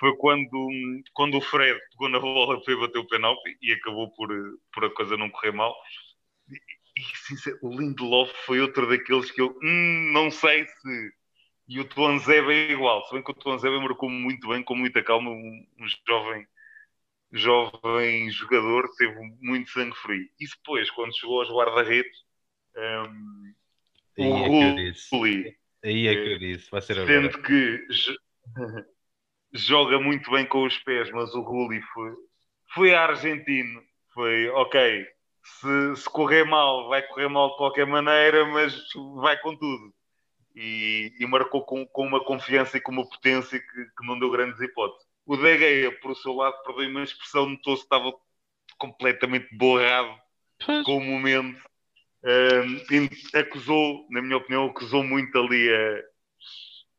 foi 0.00 0.16
quando, 0.16 0.68
quando 1.12 1.36
o 1.36 1.42
Fred 1.42 1.78
pegou 1.90 2.08
na 2.08 2.18
bola 2.18 2.60
foi 2.64 2.74
bater 2.74 2.98
o 2.98 3.06
penalti 3.06 3.58
e 3.60 3.70
acabou 3.72 4.10
por, 4.12 4.30
por 4.72 4.86
a 4.86 4.90
coisa 4.90 5.14
não 5.18 5.28
correr 5.28 5.52
mal. 5.52 5.76
E, 6.48 6.56
e 6.56 7.54
o 7.62 7.68
Lindelof 7.68 8.32
foi 8.46 8.60
outro 8.60 8.88
daqueles 8.88 9.30
que 9.30 9.42
eu 9.42 9.54
hum, 9.62 10.10
não 10.14 10.30
sei 10.30 10.64
se. 10.66 11.12
E 11.68 11.78
o 11.78 11.84
Tuanzebe 11.84 12.50
é 12.50 12.72
igual. 12.72 13.04
Se 13.04 13.12
bem 13.12 13.22
que 13.22 13.30
o 13.30 13.34
Tuanzebe 13.34 13.78
marcou 13.78 14.08
muito 14.08 14.48
bem, 14.48 14.62
com 14.62 14.74
muita 14.74 15.02
calma, 15.04 15.30
um, 15.30 15.66
um 15.78 15.86
jovem 16.08 16.46
jovem 17.32 18.28
jogador, 18.30 18.90
teve 18.96 19.14
muito 19.40 19.70
sangue 19.70 19.94
frio. 19.96 20.28
E 20.40 20.46
depois, 20.48 20.90
quando 20.90 21.16
chegou 21.16 21.40
aos 21.40 21.50
guarda-redes, 21.50 22.24
um, 23.06 23.54
o 24.18 24.34
Rulli. 25.12 25.56
Aí 25.84 26.08
é 26.08 26.14
que 26.14 26.32
eu 26.32 26.38
disse, 26.38 26.70
vai 26.70 26.82
ser 26.82 26.98
agora. 26.98 27.06
Sendo 27.06 27.42
que 27.42 27.86
joga 29.52 29.98
muito 29.98 30.30
bem 30.30 30.46
com 30.46 30.64
os 30.64 30.78
pés, 30.78 31.10
mas 31.10 31.34
o 31.34 31.42
Rulli 31.42 31.80
foi, 31.94 32.12
foi 32.74 32.94
argentino. 32.94 33.82
Foi, 34.12 34.48
ok, 34.50 35.06
se, 35.42 35.96
se, 35.96 36.10
correr 36.10 36.44
mal, 36.44 36.88
vai 36.88 37.02
correr 37.02 37.28
mal 37.28 37.50
de 37.50 37.56
qualquer 37.56 37.86
maneira, 37.86 38.44
mas 38.46 38.76
vai 39.16 39.38
com 39.38 39.56
tudo. 39.56 39.94
E, 40.54 41.14
e 41.18 41.26
marcou 41.26 41.64
com, 41.64 41.86
com, 41.86 42.06
uma 42.06 42.22
confiança 42.24 42.76
e 42.76 42.80
com 42.80 42.92
uma 42.92 43.08
potência 43.08 43.58
que, 43.58 43.66
que 43.66 44.06
não 44.06 44.18
deu 44.18 44.30
grandes 44.30 44.60
hipóteses. 44.60 45.06
O 45.24 45.36
De 45.36 45.58
Gea, 45.58 45.92
por 46.00 46.16
seu 46.16 46.34
lado, 46.34 46.60
perdeu 46.64 46.90
uma 46.90 47.04
expressão, 47.04 47.48
notou-se 47.48 47.82
que 47.82 47.94
estava 47.94 48.12
completamente 48.78 49.48
borrado 49.56 50.12
com 50.84 50.96
o 50.96 51.00
momento. 51.00 51.62
Um, 52.22 53.38
acusou, 53.38 54.06
na 54.10 54.20
minha 54.20 54.36
opinião, 54.36 54.66
acusou 54.66 55.04
muito 55.04 55.38
ali 55.38 55.72
a, 55.72 56.02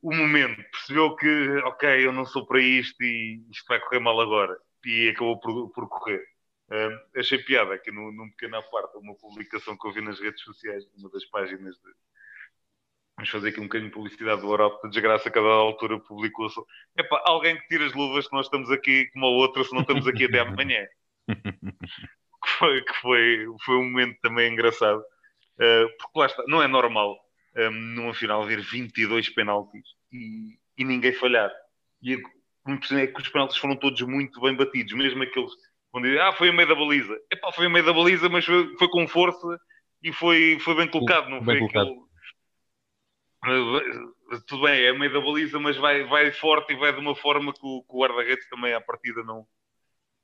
o 0.01 0.13
momento, 0.15 0.63
percebeu 0.71 1.15
que, 1.15 1.57
ok, 1.65 2.05
eu 2.05 2.11
não 2.11 2.25
sou 2.25 2.45
para 2.45 2.59
isto 2.59 3.01
e 3.03 3.43
isto 3.51 3.65
vai 3.67 3.79
correr 3.79 3.99
mal 3.99 4.19
agora. 4.19 4.57
E 4.85 5.09
acabou 5.09 5.39
por, 5.39 5.69
por 5.69 5.87
correr. 5.87 6.25
Um, 6.71 7.19
achei 7.19 7.37
piada 7.37 7.73
aqui 7.75 7.91
no, 7.91 8.11
num 8.11 8.29
pequeno 8.31 8.63
parte, 8.71 8.97
uma 8.97 9.15
publicação 9.15 9.77
que 9.77 9.87
eu 9.87 9.91
vi 9.91 10.01
nas 10.01 10.19
redes 10.19 10.41
sociais, 10.41 10.85
numa 10.95 11.09
das 11.09 11.25
páginas 11.25 11.75
de. 11.75 11.91
Vamos 13.17 13.29
fazer 13.29 13.49
aqui 13.49 13.59
um 13.59 13.63
bocadinho 13.63 13.89
de 13.89 13.95
publicidade 13.95 14.41
do 14.41 14.47
Europa 14.47 14.87
de 14.87 14.93
desgraça, 14.93 15.29
a 15.29 15.31
cada 15.31 15.47
altura 15.47 15.99
publicou 15.99 16.49
-se. 16.49 16.59
Epá, 16.97 17.21
alguém 17.25 17.57
que 17.57 17.67
tira 17.67 17.85
as 17.85 17.93
luvas 17.93 18.27
que 18.27 18.35
nós 18.35 18.45
estamos 18.47 18.71
aqui 18.71 19.07
como 19.11 19.25
a 19.25 19.29
outra, 19.29 19.63
se 19.63 19.73
não 19.73 19.81
estamos 19.81 20.07
aqui 20.07 20.25
até 20.25 20.39
amanhã. 20.39 20.87
foi, 22.57 22.81
que 22.83 22.93
foi, 23.01 23.45
foi 23.65 23.75
um 23.75 23.83
momento 23.83 24.19
também 24.21 24.51
engraçado, 24.51 24.99
uh, 24.99 25.97
porque 25.99 26.19
lá 26.19 26.25
está, 26.25 26.43
não 26.47 26.63
é 26.63 26.67
normal 26.67 27.19
um, 27.55 27.71
numa 27.71 28.13
final 28.13 28.43
haver 28.43 28.61
22 28.61 29.29
penaltis 29.29 29.83
e, 30.11 30.57
e 30.77 30.83
ninguém 30.83 31.13
falhar. 31.13 31.51
E 32.01 32.15
o 32.15 32.71
impressionante 32.71 33.09
é 33.09 33.13
que 33.13 33.21
os 33.21 33.29
penaltis 33.29 33.57
foram 33.57 33.75
todos 33.75 34.01
muito 34.01 34.39
bem 34.41 34.55
batidos, 34.55 34.93
mesmo 34.93 35.23
aqueles 35.23 35.51
quando 35.91 36.05
dizem, 36.05 36.21
ah, 36.21 36.31
foi 36.31 36.49
a 36.49 36.53
meio 36.53 36.67
da 36.67 36.75
baliza. 36.75 37.19
Epá, 37.29 37.51
foi 37.51 37.65
a 37.65 37.69
meio 37.69 37.85
da 37.85 37.93
baliza, 37.93 38.29
mas 38.29 38.45
foi, 38.45 38.77
foi 38.77 38.87
com 38.87 39.07
força 39.07 39.59
e 40.01 40.11
foi, 40.13 40.57
foi 40.61 40.75
bem 40.75 40.89
colocado, 40.89 41.29
não 41.29 41.43
bem 41.43 41.59
foi 41.59 41.69
colocado. 41.69 42.07
aquele. 43.43 44.11
Tudo 44.47 44.63
bem, 44.63 44.81
é 44.81 44.89
a 44.89 44.97
meio 44.97 45.11
da 45.11 45.19
baliza, 45.19 45.59
mas 45.59 45.75
vai, 45.75 46.05
vai 46.05 46.31
forte 46.31 46.71
e 46.71 46.77
vai 46.77 46.93
de 46.93 46.99
uma 46.99 47.13
forma 47.13 47.51
que 47.51 47.59
o, 47.61 47.83
que 47.83 47.93
o 47.93 47.99
guarda-redes 47.99 48.47
também 48.47 48.73
à 48.73 48.79
partida 48.79 49.21
não, 49.23 49.45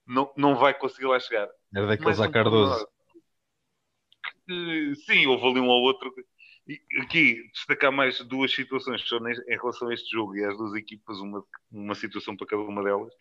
não, 0.08 0.32
não 0.38 0.56
vai 0.56 0.74
conseguir 0.74 1.08
lá 1.08 1.20
chegar. 1.20 1.50
Era 1.76 1.88
daqueles 1.88 2.20
a 2.22 2.32
Cardoso. 2.32 2.88
Sim, 5.06 5.28
houve 5.28 5.46
ali 5.48 5.60
um 5.60 5.68
ou 5.68 5.84
outro. 5.84 6.14
E 6.68 6.82
aqui, 7.02 7.50
destacar 7.54 7.92
mais 7.92 8.20
duas 8.20 8.54
situações 8.54 9.02
só 9.02 9.18
em 9.18 9.58
relação 9.58 9.88
a 9.88 9.94
este 9.94 10.12
jogo 10.12 10.36
e 10.36 10.44
às 10.44 10.58
duas 10.58 10.74
equipas, 10.76 11.18
uma, 11.20 11.44
uma 11.72 11.96
situação 11.96 12.36
para 12.36 12.48
cada 12.48 12.62
uma 12.62 12.84
delas. 12.84 13.14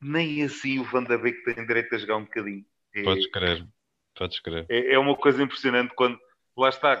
Nem 0.00 0.42
assim 0.42 0.80
o 0.80 0.84
Van 0.84 1.04
der 1.04 1.18
Beek 1.22 1.44
tem 1.44 1.64
direito 1.64 1.94
a 1.94 1.98
jogar 1.98 2.16
um 2.16 2.24
bocadinho. 2.24 2.64
É, 2.94 3.02
podes 3.02 3.30
crer, 3.30 3.66
podes 4.14 4.40
crer. 4.40 4.66
É, 4.68 4.94
é, 4.94 4.98
uma 4.98 5.16
coisa 5.16 5.42
impressionante 5.42 5.94
quando, 5.94 6.18
lá 6.56 6.68
está, 6.68 7.00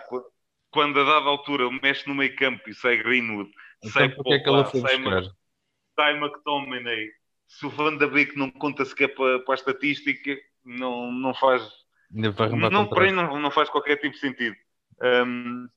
quando 0.70 1.00
a 1.00 1.04
dada 1.04 1.26
altura 1.26 1.68
mexe 1.82 2.08
no 2.08 2.14
meio 2.14 2.34
campo 2.36 2.70
e 2.70 2.74
sai 2.74 2.96
Greenwood, 2.98 3.50
então, 3.78 3.90
sai 3.90 4.04
é 4.04 4.38
que 4.38 4.80
sai, 4.80 5.30
sai 5.96 6.16
McTominay, 6.18 7.10
se 7.48 7.66
o 7.66 7.70
Van 7.70 7.96
Beek 7.96 8.36
não 8.36 8.50
conta 8.50 8.84
sequer 8.84 9.08
para, 9.08 9.40
para 9.40 9.54
a 9.54 9.56
estatística, 9.56 10.36
não, 10.64 11.10
não 11.12 11.34
faz. 11.34 11.68
Não, 12.10 12.32
para 12.88 13.10
não, 13.10 13.40
não 13.40 13.50
faz 13.50 13.68
qualquer 13.68 13.96
tipo 13.96 14.14
de 14.14 14.20
sentido. 14.20 14.56
Um, 15.02 15.68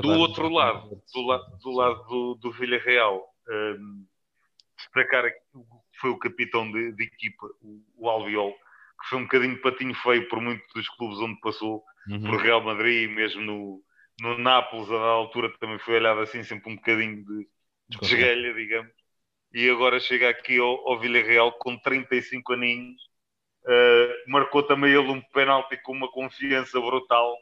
do 0.00 0.08
outro 0.10 0.48
lado, 0.48 1.02
do, 1.12 1.26
la, 1.26 1.36
do 1.36 1.70
lado 1.70 2.04
do, 2.04 2.34
do 2.36 2.52
Villarreal, 2.52 3.24
um, 3.48 4.06
destacar 4.76 5.24
aqui, 5.24 5.38
foi 6.00 6.10
o 6.10 6.18
capitão 6.18 6.70
de, 6.70 6.92
de 6.92 7.04
equipa, 7.04 7.46
o, 7.60 7.82
o, 7.96 8.08
Albiol, 8.08 8.52
que 8.52 9.08
foi 9.08 9.18
um 9.18 9.22
bocadinho 9.22 9.60
patinho 9.60 9.94
feio 9.94 10.28
por 10.28 10.40
muitos 10.40 10.66
dos 10.74 10.88
clubes 10.90 11.18
onde 11.18 11.38
passou, 11.40 11.84
uhum. 12.08 12.20
por 12.22 12.40
Real 12.40 12.62
Madrid, 12.62 13.10
mesmo 13.10 13.42
no, 13.42 13.82
no 14.20 14.38
Nápoles, 14.38 14.88
a 14.90 14.98
da 14.98 15.04
altura 15.04 15.52
também 15.58 15.78
foi 15.78 15.96
olhado 15.96 16.20
assim, 16.20 16.42
sempre 16.42 16.72
um 16.72 16.76
bocadinho 16.76 17.24
de, 17.24 17.48
de 17.88 18.54
digamos 18.54 18.98
e 19.52 19.68
agora 19.70 19.98
chega 19.98 20.28
aqui 20.28 20.58
ao, 20.58 20.88
ao 20.88 21.00
Villarreal 21.00 21.52
com 21.52 21.76
35 21.78 22.52
aninhos. 22.52 23.00
Uh, 23.64 24.30
marcou 24.30 24.62
também 24.62 24.92
ele 24.92 25.10
um 25.10 25.20
penalti 25.32 25.76
com 25.82 25.92
uma 25.92 26.10
confiança 26.10 26.80
brutal. 26.80 27.34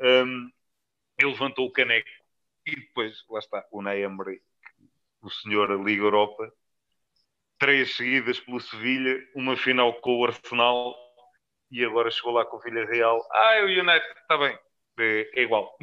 Um, 0.00 0.50
ele 1.18 1.30
levantou 1.30 1.66
o 1.66 1.72
caneco 1.72 2.08
e 2.66 2.76
depois, 2.76 3.24
lá 3.28 3.38
está, 3.38 3.66
o 3.70 3.82
Ney 3.82 4.02
Emery, 4.02 4.42
o 5.22 5.30
senhor 5.30 5.68
da 5.68 5.82
Liga 5.82 6.02
Europa, 6.02 6.52
três 7.58 7.96
seguidas 7.96 8.40
pelo 8.40 8.60
Sevilha, 8.60 9.18
uma 9.34 9.56
final 9.56 9.92
com 10.00 10.18
o 10.18 10.24
Arsenal 10.24 10.94
e 11.70 11.84
agora 11.84 12.10
chegou 12.10 12.32
lá 12.32 12.44
com 12.44 12.56
o 12.56 12.60
Villarreal. 12.60 13.20
Ah, 13.30 13.60
o 13.62 13.66
United, 13.66 14.20
está 14.22 14.38
bem, 14.38 14.58
é, 14.98 15.30
é 15.34 15.42
igual. 15.42 15.76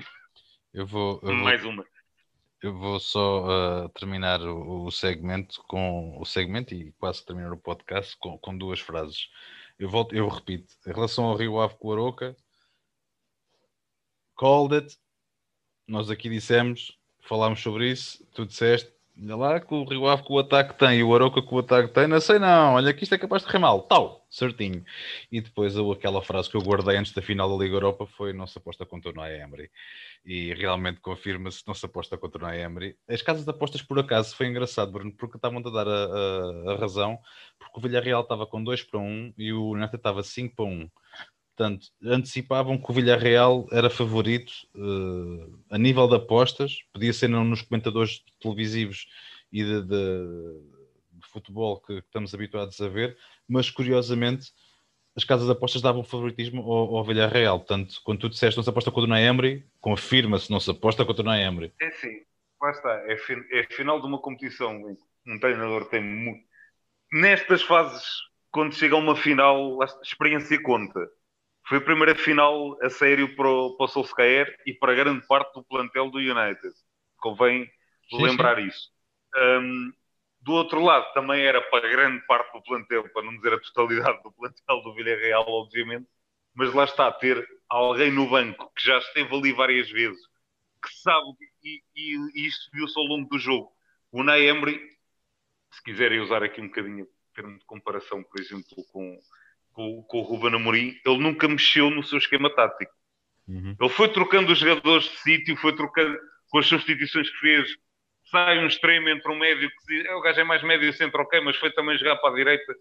Eu 0.73 0.85
vou, 0.85 1.19
eu 1.23 1.33
Mais 1.33 1.63
uma. 1.63 1.85
Eu 2.61 2.73
vou 2.73 2.99
só 2.99 3.45
uh, 3.85 3.89
terminar 3.89 4.41
o, 4.41 4.85
o, 4.85 4.91
segmento 4.91 5.61
com 5.67 6.19
o 6.19 6.25
segmento 6.25 6.73
e 6.73 6.91
quase 6.93 7.23
terminar 7.23 7.53
o 7.53 7.57
podcast 7.57 8.17
com, 8.17 8.37
com 8.39 8.57
duas 8.57 8.79
frases. 8.79 9.29
Eu 9.77 9.89
volto, 9.89 10.15
eu 10.15 10.27
repito, 10.27 10.73
em 10.87 10.91
relação 10.91 11.25
ao 11.25 11.35
Rio 11.35 11.59
Ave 11.59 11.75
com 11.75 11.89
o 11.89 11.93
Aroca, 11.93 12.35
called 14.37 14.75
it. 14.75 14.97
Nós 15.87 16.09
aqui 16.09 16.29
dissemos, 16.29 16.97
falámos 17.21 17.61
sobre 17.61 17.89
isso, 17.89 18.25
tu 18.33 18.45
disseste, 18.45 18.91
Olha 19.19 19.35
lá 19.35 19.59
que 19.59 19.73
o 19.73 19.83
Rio 19.83 20.07
Ave 20.07 20.21
com 20.21 20.35
o 20.35 20.39
ataque 20.39 20.77
tem 20.77 20.99
e 20.99 21.03
o 21.03 21.13
Aroca 21.15 21.41
com 21.41 21.55
o 21.55 21.59
ataque 21.59 21.91
tem, 21.91 22.05
não 22.05 22.21
sei 22.21 22.37
não, 22.37 22.75
olha 22.75 22.93
que 22.93 23.01
isto 23.01 23.15
é 23.15 23.17
capaz 23.17 23.41
de 23.41 23.47
correr 23.47 23.57
mal, 23.57 23.81
tal, 23.81 24.27
certinho. 24.29 24.85
E 25.31 25.41
depois 25.41 25.75
aquela 25.75 26.21
frase 26.21 26.47
que 26.47 26.55
eu 26.55 26.61
guardei 26.61 26.97
antes 26.97 27.13
da 27.13 27.21
final 27.21 27.49
da 27.49 27.63
Liga 27.63 27.75
Europa 27.75 28.05
foi 28.05 28.31
se 28.45 28.57
aposta 28.59 28.85
contra 28.85 29.09
o 29.09 29.13
Noé 29.15 29.41
Emery. 29.41 29.71
E 30.23 30.53
realmente 30.53 30.99
confirma-se, 30.99 31.63
se 31.73 31.85
aposta 31.85 32.15
contra 32.15 32.37
o 32.37 32.47
Noé 32.47 32.61
Emery. 32.61 32.95
As 33.09 33.23
casas 33.23 33.43
de 33.43 33.49
apostas 33.49 33.81
por 33.81 33.97
acaso 33.97 34.35
foi 34.35 34.47
engraçado, 34.47 34.91
Bruno, 34.91 35.11
porque 35.11 35.37
estavam 35.37 35.59
a 35.65 35.69
dar 35.71 35.87
a, 35.87 36.69
a, 36.69 36.73
a 36.73 36.75
razão, 36.75 37.17
porque 37.57 37.79
o 37.79 37.81
Villarreal 37.81 38.21
estava 38.21 38.45
com 38.45 38.63
2 38.63 38.83
para 38.83 38.99
1 38.99 39.03
um, 39.03 39.33
e 39.35 39.51
o 39.51 39.71
United 39.71 39.95
estava 39.95 40.21
5 40.21 40.55
para 40.55 40.65
1. 40.65 40.69
Um. 40.69 40.89
Portanto, 41.57 41.87
antecipavam 42.03 42.77
que 42.77 42.91
o 42.91 42.93
Villarreal 42.93 43.67
era 43.71 43.89
favorito 43.89 44.53
uh, 44.75 45.59
a 45.71 45.77
nível 45.79 46.07
de 46.07 46.15
apostas, 46.15 46.83
podia 46.93 47.11
ser 47.11 47.27
não 47.27 47.43
nos 47.43 47.63
comentadores 47.63 48.23
televisivos 48.39 49.07
e 49.51 49.63
de, 49.63 49.81
de, 49.81 50.61
de 51.13 51.27
futebol 51.27 51.79
que, 51.81 51.95
que, 51.95 52.07
estamos 52.07 52.31
habituados 52.31 52.79
a 52.79 52.87
ver, 52.87 53.17
mas 53.49 53.71
curiosamente 53.71 54.51
as 55.15 55.23
casas 55.23 55.47
de 55.47 55.51
apostas 55.51 55.81
davam 55.81 56.03
favoritismo 56.03 56.61
ao, 56.61 56.97
ao 56.97 57.03
Villarreal. 57.03 57.57
Portanto, 57.57 57.99
quando 58.03 58.19
tu 58.19 58.29
disseste 58.29 58.55
não 58.55 58.63
se 58.63 58.69
aposta 58.69 58.91
contra 58.91 59.07
o 59.07 59.09
Naemri, 59.09 59.65
confirma-se 59.81 60.51
não 60.51 60.59
se 60.59 60.69
aposta 60.69 61.03
contra 61.03 61.23
o 61.23 61.25
Naemri. 61.25 61.73
É 61.81 61.89
sim, 61.89 62.21
lá 62.61 62.69
está. 62.69 62.93
É, 63.07 63.17
é 63.53 63.63
final 63.71 63.99
de 63.99 64.05
uma 64.05 64.19
competição. 64.19 64.95
Um 65.25 65.39
treinador 65.39 65.85
tem 65.85 66.03
muito. 66.03 66.45
Nestas 67.11 67.63
fases, 67.63 68.05
quando 68.51 68.75
chega 68.75 68.93
a 68.93 68.99
uma 68.99 69.15
final, 69.15 69.81
a 69.81 69.85
experiência 70.03 70.61
conta 70.61 71.09
foi 71.67 71.79
a 71.79 71.81
primeira 71.81 72.15
final 72.15 72.77
a 72.81 72.89
sério 72.89 73.35
para 73.35 73.49
o, 73.49 73.75
para 73.75 73.85
o 73.85 73.87
Solskjaer 73.87 74.57
e 74.65 74.73
para 74.73 74.95
grande 74.95 75.25
parte 75.27 75.53
do 75.53 75.63
plantel 75.63 76.09
do 76.09 76.17
United. 76.17 76.73
Convém 77.17 77.69
sim, 78.09 78.23
lembrar 78.23 78.55
sim. 78.55 78.67
isso. 78.67 78.89
Um, 79.35 79.91
do 80.39 80.53
outro 80.53 80.81
lado, 80.81 81.11
também 81.13 81.45
era 81.45 81.61
para 81.61 81.89
grande 81.89 82.25
parte 82.25 82.53
do 82.53 82.63
plantel, 82.63 83.09
para 83.09 83.21
não 83.21 83.35
dizer 83.35 83.53
a 83.53 83.59
totalidade 83.59 84.23
do 84.23 84.31
plantel 84.31 84.81
do 84.81 84.93
Villarreal, 84.93 85.45
obviamente, 85.45 86.07
mas 86.55 86.73
lá 86.73 86.85
está, 86.85 87.11
ter 87.11 87.45
alguém 87.67 88.11
no 88.11 88.29
banco 88.29 88.71
que 88.73 88.85
já 88.85 88.97
esteve 88.99 89.35
ali 89.35 89.51
várias 89.51 89.89
vezes, 89.91 90.25
que 90.81 90.89
sabe, 91.01 91.35
e, 91.61 91.83
e, 91.93 92.15
e 92.33 92.47
isto 92.47 92.69
viu-se 92.71 92.97
ao 92.97 93.05
longo 93.05 93.27
do 93.27 93.37
jogo. 93.37 93.73
O 94.09 94.23
Nay 94.23 94.47
Emery, 94.47 94.79
se 95.69 95.83
quiserem 95.83 96.21
usar 96.21 96.41
aqui 96.41 96.61
um 96.61 96.67
bocadinho, 96.67 97.03
em 97.03 97.33
termos 97.35 97.59
de 97.59 97.65
comparação, 97.65 98.23
por 98.23 98.39
exemplo, 98.39 98.85
com, 98.93 99.19
com, 99.77 100.01
com 100.07 100.17
o 100.17 100.23
Ruben 100.23 100.55
Amorim, 100.55 100.99
ele 101.05 101.17
nunca 101.19 101.47
mexeu 101.47 101.91
no 101.91 102.01
seu 102.01 102.17
esquema 102.17 102.49
tático. 102.49 102.91
Uhum. 103.47 103.75
Ele 103.79 103.89
foi 103.89 104.09
trocando 104.09 104.51
os 104.51 104.57
jogadores 104.57 105.03
de 105.03 105.17
sítio, 105.17 105.55
foi 105.55 105.75
trocando 105.75 106.17
com 106.49 106.57
as 106.57 106.65
substituições 106.65 107.29
que 107.29 107.37
fez. 107.37 107.69
Sai 108.31 108.57
um 108.57 108.65
extremo 108.65 109.07
entre 109.07 109.31
um 109.31 109.37
médio 109.37 109.69
que 109.69 109.85
diz, 109.95 110.05
é, 110.07 110.15
o 110.15 110.21
gajo 110.21 110.39
é 110.39 110.43
mais 110.43 110.63
médio 110.63 110.91
centro, 110.93 111.21
ok, 111.21 111.39
mas 111.41 111.55
foi 111.57 111.71
também 111.71 111.95
jogar 111.95 112.15
para 112.15 112.31
a 112.31 112.35
direita. 112.35 112.75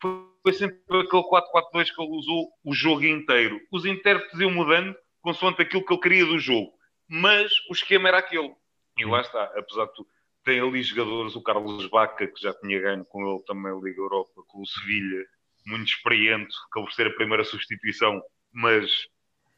Foi 0.00 0.52
sempre 0.52 0.78
aquele 0.86 1.22
4-4-2 1.24 1.92
que 1.92 2.00
ele 2.00 2.10
usou 2.12 2.48
o 2.64 2.72
jogo 2.72 3.04
inteiro. 3.04 3.60
Os 3.72 3.84
intérpretes 3.84 4.38
iam 4.38 4.52
mudando 4.52 4.96
consoante 5.20 5.60
aquilo 5.60 5.84
que 5.84 5.92
ele 5.92 6.00
queria 6.00 6.24
do 6.24 6.38
jogo. 6.38 6.72
Mas 7.08 7.52
o 7.68 7.72
esquema 7.72 8.08
era 8.08 8.18
aquele. 8.18 8.54
E 8.96 9.04
lá 9.04 9.20
está, 9.22 9.42
apesar 9.56 9.86
de 9.86 9.94
tudo 9.94 10.08
tem 10.44 10.60
ali 10.60 10.82
jogadores, 10.82 11.36
o 11.36 11.42
Carlos 11.42 11.86
Baca, 11.88 12.26
que 12.26 12.40
já 12.40 12.52
tinha 12.54 12.80
ganho 12.80 13.04
com 13.04 13.28
ele 13.28 13.42
também 13.44 13.72
a 13.72 13.74
Liga 13.74 14.00
Europa, 14.00 14.42
com 14.46 14.62
o 14.62 14.66
Sevilha, 14.66 15.26
muito 15.66 15.88
experiente, 15.88 16.54
acabou 16.68 16.88
por 16.88 16.94
ser 16.94 17.06
a 17.08 17.14
primeira 17.14 17.44
substituição, 17.44 18.22
mas 18.52 18.90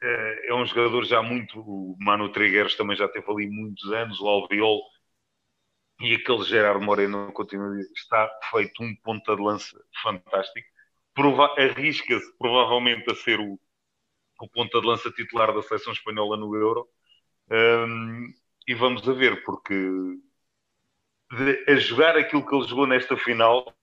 é, 0.03 0.49
é 0.49 0.55
um 0.55 0.66
jogador 0.66 1.05
já 1.05 1.23
muito. 1.23 1.61
O 1.61 1.97
Mano 2.01 2.31
Trigueros 2.31 2.75
também 2.77 2.97
já 2.97 3.09
teve 3.09 3.31
ali 3.31 3.49
muitos 3.49 3.92
anos, 3.92 4.21
o 4.21 4.27
Albiol, 4.27 4.83
e 6.01 6.14
aquele 6.14 6.42
Gerard 6.45 6.85
Moreno 6.85 7.33
continua 7.33 7.79
está 7.95 8.29
feito 8.51 8.83
um 8.83 8.95
ponta 8.97 9.37
de 9.37 9.42
lança 9.42 9.81
fantástico. 10.03 10.66
Prova 11.14 11.55
Arrisca-se 11.59 12.37
provavelmente 12.38 13.09
a 13.11 13.14
ser 13.14 13.38
o, 13.38 13.59
o 14.40 14.49
ponta 14.49 14.81
de 14.81 14.87
lança 14.87 15.11
titular 15.12 15.55
da 15.55 15.62
seleção 15.62 15.92
espanhola 15.92 16.37
no 16.37 16.55
Euro. 16.57 16.88
Um, 17.51 18.33
e 18.66 18.75
vamos 18.75 19.09
a 19.09 19.12
ver, 19.12 19.45
porque 19.45 19.75
de, 21.33 21.64
a 21.66 21.77
jogar 21.77 22.16
aquilo 22.16 22.47
que 22.47 22.55
ele 22.55 22.68
jogou 22.68 22.87
nesta 22.87 23.16
final, 23.16 23.75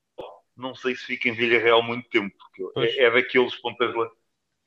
não 0.55 0.75
sei 0.75 0.95
se 0.95 1.05
fica 1.05 1.29
em 1.29 1.33
Villarreal 1.33 1.81
muito 1.81 2.07
tempo, 2.09 2.35
porque 2.38 2.79
é, 2.79 3.05
é, 3.05 3.12
daqueles 3.12 3.55
pontas 3.55 3.93
lá. 3.95 4.09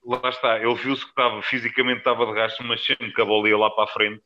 Lá 0.04 0.28
está, 0.28 0.58
ele 0.58 0.74
viu-se 0.74 1.04
que 1.04 1.10
estava, 1.10 1.40
fisicamente 1.42 1.98
estava 1.98 2.26
de 2.26 2.32
rastro, 2.32 2.66
mas 2.66 2.84
sempre 2.84 3.12
que 3.12 3.20
a 3.20 3.24
bola 3.24 3.48
ia 3.48 3.56
lá 3.56 3.70
para 3.70 3.84
a 3.84 3.92
frente. 3.92 4.20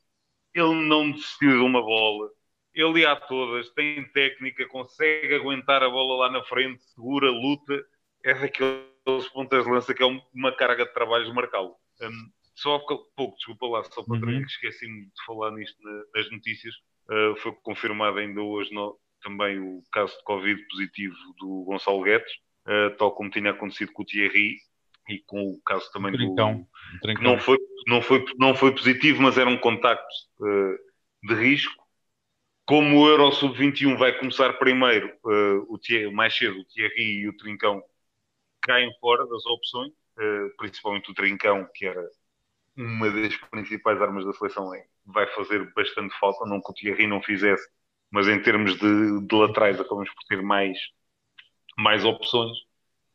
Ele 0.55 0.75
não 0.89 1.11
desistiu 1.11 1.51
de 1.51 1.59
uma 1.59 1.83
bola. 1.83 2.31
Ele 2.73 3.01
ia 3.01 3.13
a 3.13 3.17
todas, 3.17 3.69
tem 3.71 4.03
técnica, 4.13 4.67
consegue 4.69 5.35
aguentar 5.35 5.83
a 5.83 5.91
bola 5.91 6.25
lá 6.25 6.33
na 6.33 6.43
frente, 6.45 6.83
segura, 6.95 7.31
luta. 7.31 7.85
É 8.25 8.33
daqueles 8.33 9.29
pontas 9.35 9.65
de 9.65 9.71
lança 9.71 9.93
que 9.93 10.03
é 10.03 10.07
uma 10.33 10.51
carga 10.57 10.87
de 10.87 10.95
trabalhos 10.95 11.31
marcá-lo. 11.35 11.77
Um, 12.01 12.33
só 12.55 12.77
há 12.77 12.81
pouco, 12.81 13.37
desculpa 13.37 13.67
lá, 13.67 13.85
só 13.85 14.03
para 14.03 14.17
uhum. 14.17 14.41
esqueci-me 14.41 15.05
de 15.05 15.25
falar 15.27 15.51
nisto 15.51 15.77
nas 16.15 16.31
notícias. 16.31 16.75
Uh, 17.09 17.37
foi 17.37 17.53
confirmado 17.63 18.19
ainda 18.19 18.41
hoje 18.41 18.75
no, 18.75 18.99
também 19.23 19.61
o 19.61 19.83
caso 19.93 20.17
de 20.17 20.25
Covid 20.25 20.61
positivo 20.69 21.15
do 21.39 21.65
Gonçalo 21.65 22.03
Guedes. 22.03 22.33
uh, 22.67 22.97
tal 22.97 23.13
como 23.13 23.31
tinha 23.31 23.51
acontecido 23.51 23.93
com 23.93 24.03
o 24.03 24.05
Thierry 24.05 24.57
e 25.09 25.21
com 25.21 25.41
o 25.41 25.61
caso 25.63 25.91
também 25.93 26.11
do. 26.11 26.19
Trincão. 26.19 26.67
Que 27.03 27.23
não 27.23 27.39
foi, 27.39 27.59
não, 27.87 28.03
foi, 28.03 28.25
não 28.39 28.55
foi 28.57 28.73
positivo, 28.73 29.23
mas 29.23 29.39
era 29.39 29.49
um 29.49 29.59
contacto 29.59 30.13
uh, 30.41 30.77
de 31.29 31.35
risco. 31.35 31.85
Como 32.67 32.99
o 32.99 33.09
Euro 33.09 33.31
Sub-21 33.31 33.97
vai 33.97 34.19
começar 34.19 34.53
primeiro, 34.55 35.17
o 35.69 35.79
Thierry, 35.79 36.13
mais 36.13 36.37
cedo, 36.37 36.59
o 36.59 36.65
Thierry 36.65 37.21
e 37.21 37.29
o 37.29 37.37
Trincão 37.37 37.81
caem 38.61 38.91
fora 38.99 39.25
das 39.25 39.47
opções, 39.47 39.93
principalmente 40.59 41.09
o 41.09 41.15
Trincão, 41.15 41.65
que 41.73 41.87
era 41.87 42.05
uma 42.77 43.09
das 43.09 43.37
principais 43.37 44.03
armas 44.03 44.25
da 44.25 44.33
seleção, 44.33 44.75
vai 45.07 45.27
fazer 45.35 45.73
bastante 45.75 46.17
falta, 46.19 46.45
não 46.45 46.61
que 46.61 46.71
o 46.71 46.75
Thierry 46.75 47.07
não 47.07 47.23
fizesse, 47.23 47.67
mas 48.11 48.29
em 48.29 48.41
termos 48.41 48.77
de, 48.79 49.27
de 49.27 49.35
laterais 49.35 49.81
acabamos 49.81 50.11
por 50.11 50.25
ter 50.29 50.43
mais, 50.43 50.79
mais 51.79 52.05
opções. 52.05 52.57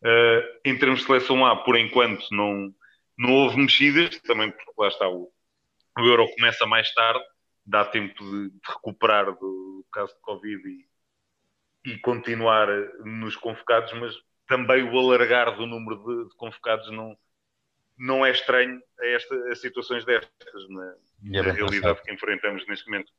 Uh, 0.04 0.42
em 0.66 0.78
termos 0.78 1.02
de 1.02 1.06
seleção 1.06 1.46
A, 1.46 1.64
por 1.64 1.78
enquanto, 1.78 2.26
não, 2.32 2.74
não 3.18 3.34
houve 3.34 3.58
mexidas, 3.58 4.20
também 4.22 4.50
porque 4.52 4.72
lá 4.78 4.88
está 4.88 5.08
o, 5.08 5.32
o 5.98 6.02
Euro 6.02 6.28
começa 6.36 6.66
mais 6.66 6.92
tarde, 6.94 7.24
dá 7.66 7.86
tempo 7.86 8.24
de, 8.24 8.50
de 8.50 8.60
recuperar 8.68 9.26
do, 9.26 9.40
do, 9.40 9.86
caso 9.92 10.14
de 10.16 10.22
Covid 10.22 10.68
e, 10.68 11.92
e, 11.92 12.00
continuar 12.00 12.68
nos 13.06 13.36
convocados, 13.36 13.94
mas 13.94 14.16
também 14.48 14.84
o 14.84 14.98
alargar 14.98 15.56
do 15.56 15.68
número 15.68 16.04
de, 16.04 16.30
de 16.30 16.36
convocados 16.36 16.90
não, 16.92 17.16
não 18.02 18.26
é 18.26 18.32
estranho 18.32 18.82
a, 19.00 19.06
esta, 19.06 19.36
a 19.52 19.56
situações 19.56 20.04
destas, 20.04 20.70
na, 20.70 20.96
é 21.34 21.44
na 21.44 21.52
realidade 21.52 21.72
pensado. 21.72 22.02
que 22.02 22.12
enfrentamos 22.12 22.68
neste 22.68 22.90
momento. 22.90 23.12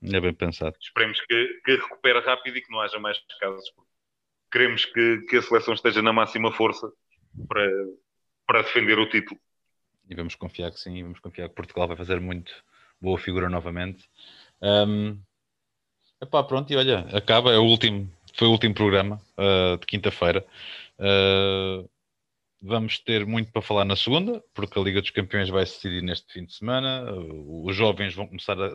É 0.00 0.20
bem 0.20 0.32
pensado. 0.32 0.76
Esperemos 0.80 1.20
que, 1.22 1.60
que 1.64 1.72
recupere 1.72 2.20
rápido 2.20 2.56
e 2.56 2.62
que 2.62 2.70
não 2.70 2.80
haja 2.80 3.00
mais 3.00 3.18
casos, 3.40 3.68
queremos 4.50 4.84
que, 4.84 5.22
que 5.28 5.36
a 5.36 5.42
seleção 5.42 5.74
esteja 5.74 6.00
na 6.02 6.12
máxima 6.12 6.52
força 6.52 6.88
para, 7.48 7.68
para 8.46 8.62
defender 8.62 8.96
o 9.00 9.08
título. 9.08 9.40
E 10.08 10.14
vamos 10.14 10.36
confiar 10.36 10.70
que 10.70 10.78
sim, 10.78 11.02
vamos 11.02 11.18
confiar 11.18 11.48
que 11.48 11.56
Portugal 11.56 11.88
vai 11.88 11.96
fazer 11.96 12.20
muito 12.20 12.52
boa 13.00 13.18
figura 13.18 13.48
novamente. 13.48 14.08
Um, 14.62 15.20
epá, 16.22 16.44
pronto, 16.44 16.72
e 16.72 16.76
olha, 16.76 17.00
acaba, 17.12 17.52
é 17.52 17.58
o 17.58 17.64
último, 17.64 18.08
foi 18.34 18.46
o 18.46 18.52
último 18.52 18.72
programa 18.72 19.20
uh, 19.36 19.76
de 19.78 19.84
quinta-feira. 19.84 20.46
Uh, 20.96 21.90
vamos 22.60 22.98
ter 22.98 23.24
muito 23.24 23.52
para 23.52 23.62
falar 23.62 23.84
na 23.84 23.96
segunda, 23.96 24.42
porque 24.54 24.78
a 24.78 24.82
Liga 24.82 25.00
dos 25.00 25.10
Campeões 25.10 25.48
vai 25.48 25.64
se 25.64 25.74
decidir 25.74 26.02
neste 26.02 26.32
fim 26.32 26.44
de 26.44 26.54
semana. 26.54 27.04
Os 27.12 27.74
jovens 27.74 28.14
vão 28.14 28.26
começar 28.26 28.56
a, 28.60 28.74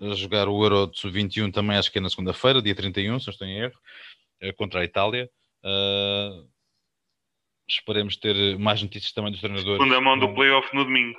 a 0.00 0.14
jogar 0.14 0.48
o 0.48 0.62
Euro 0.62 0.88
de 0.88 0.98
Sub-21 0.98 1.52
também, 1.52 1.76
acho 1.76 1.90
que 1.90 1.98
é 1.98 2.00
na 2.00 2.10
segunda-feira, 2.10 2.60
dia 2.60 2.74
31, 2.74 3.20
se 3.20 3.26
não 3.26 3.32
estou 3.32 3.46
em 3.46 3.58
erro, 3.58 3.78
eh, 4.40 4.52
contra 4.52 4.80
a 4.80 4.84
Itália. 4.84 5.30
Uh, 5.64 6.48
esperemos 7.68 8.16
ter 8.16 8.58
mais 8.58 8.82
notícias 8.82 9.12
também 9.12 9.30
dos 9.32 9.40
treinadores. 9.40 9.78
Segunda 9.78 10.00
mão 10.00 10.18
do 10.18 10.32
playoff 10.34 10.74
no 10.74 10.84
domingo. 10.84 11.18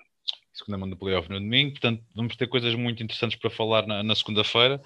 Segunda 0.54 0.78
mão 0.78 0.90
do 0.90 0.98
playoff 0.98 1.30
no 1.30 1.40
domingo, 1.40 1.72
portanto, 1.72 2.04
vamos 2.16 2.36
ter 2.36 2.48
coisas 2.48 2.74
muito 2.76 3.04
interessantes 3.04 3.38
para 3.38 3.50
falar 3.50 3.86
na, 3.86 4.02
na 4.04 4.16
segunda-feira. 4.16 4.82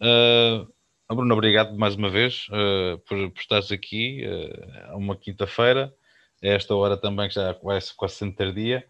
Uh, 0.00 0.72
Bruno, 1.14 1.32
obrigado 1.32 1.74
mais 1.76 1.94
uma 1.94 2.10
vez 2.10 2.46
uh, 2.48 2.98
por, 2.98 3.30
por 3.30 3.40
estares 3.40 3.72
aqui 3.72 4.22
uh, 4.26 4.96
uma 4.96 5.16
quinta-feira, 5.16 5.94
a 6.42 6.46
esta 6.46 6.74
hora 6.74 6.96
também 6.96 7.28
que 7.28 7.34
já 7.34 7.52
vai 7.62 7.78
quase 7.96 8.14
sendo 8.16 8.36
tardia, 8.36 8.86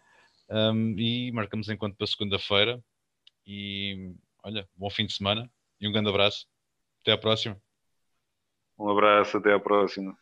um, 0.51 0.99
e 0.99 1.31
marcamos 1.31 1.69
encontro 1.69 1.97
para 1.97 2.07
segunda-feira. 2.07 2.83
E 3.47 4.15
olha, 4.43 4.69
bom 4.75 4.91
fim 4.91 5.07
de 5.07 5.13
semana 5.13 5.49
e 5.81 5.87
um 5.87 5.93
grande 5.93 6.09
abraço. 6.09 6.47
Até 7.01 7.13
à 7.13 7.19
próxima. 7.19 7.57
Um 8.79 8.89
abraço, 8.91 9.37
até 9.37 9.53
à 9.53 9.61
próxima. 9.61 10.17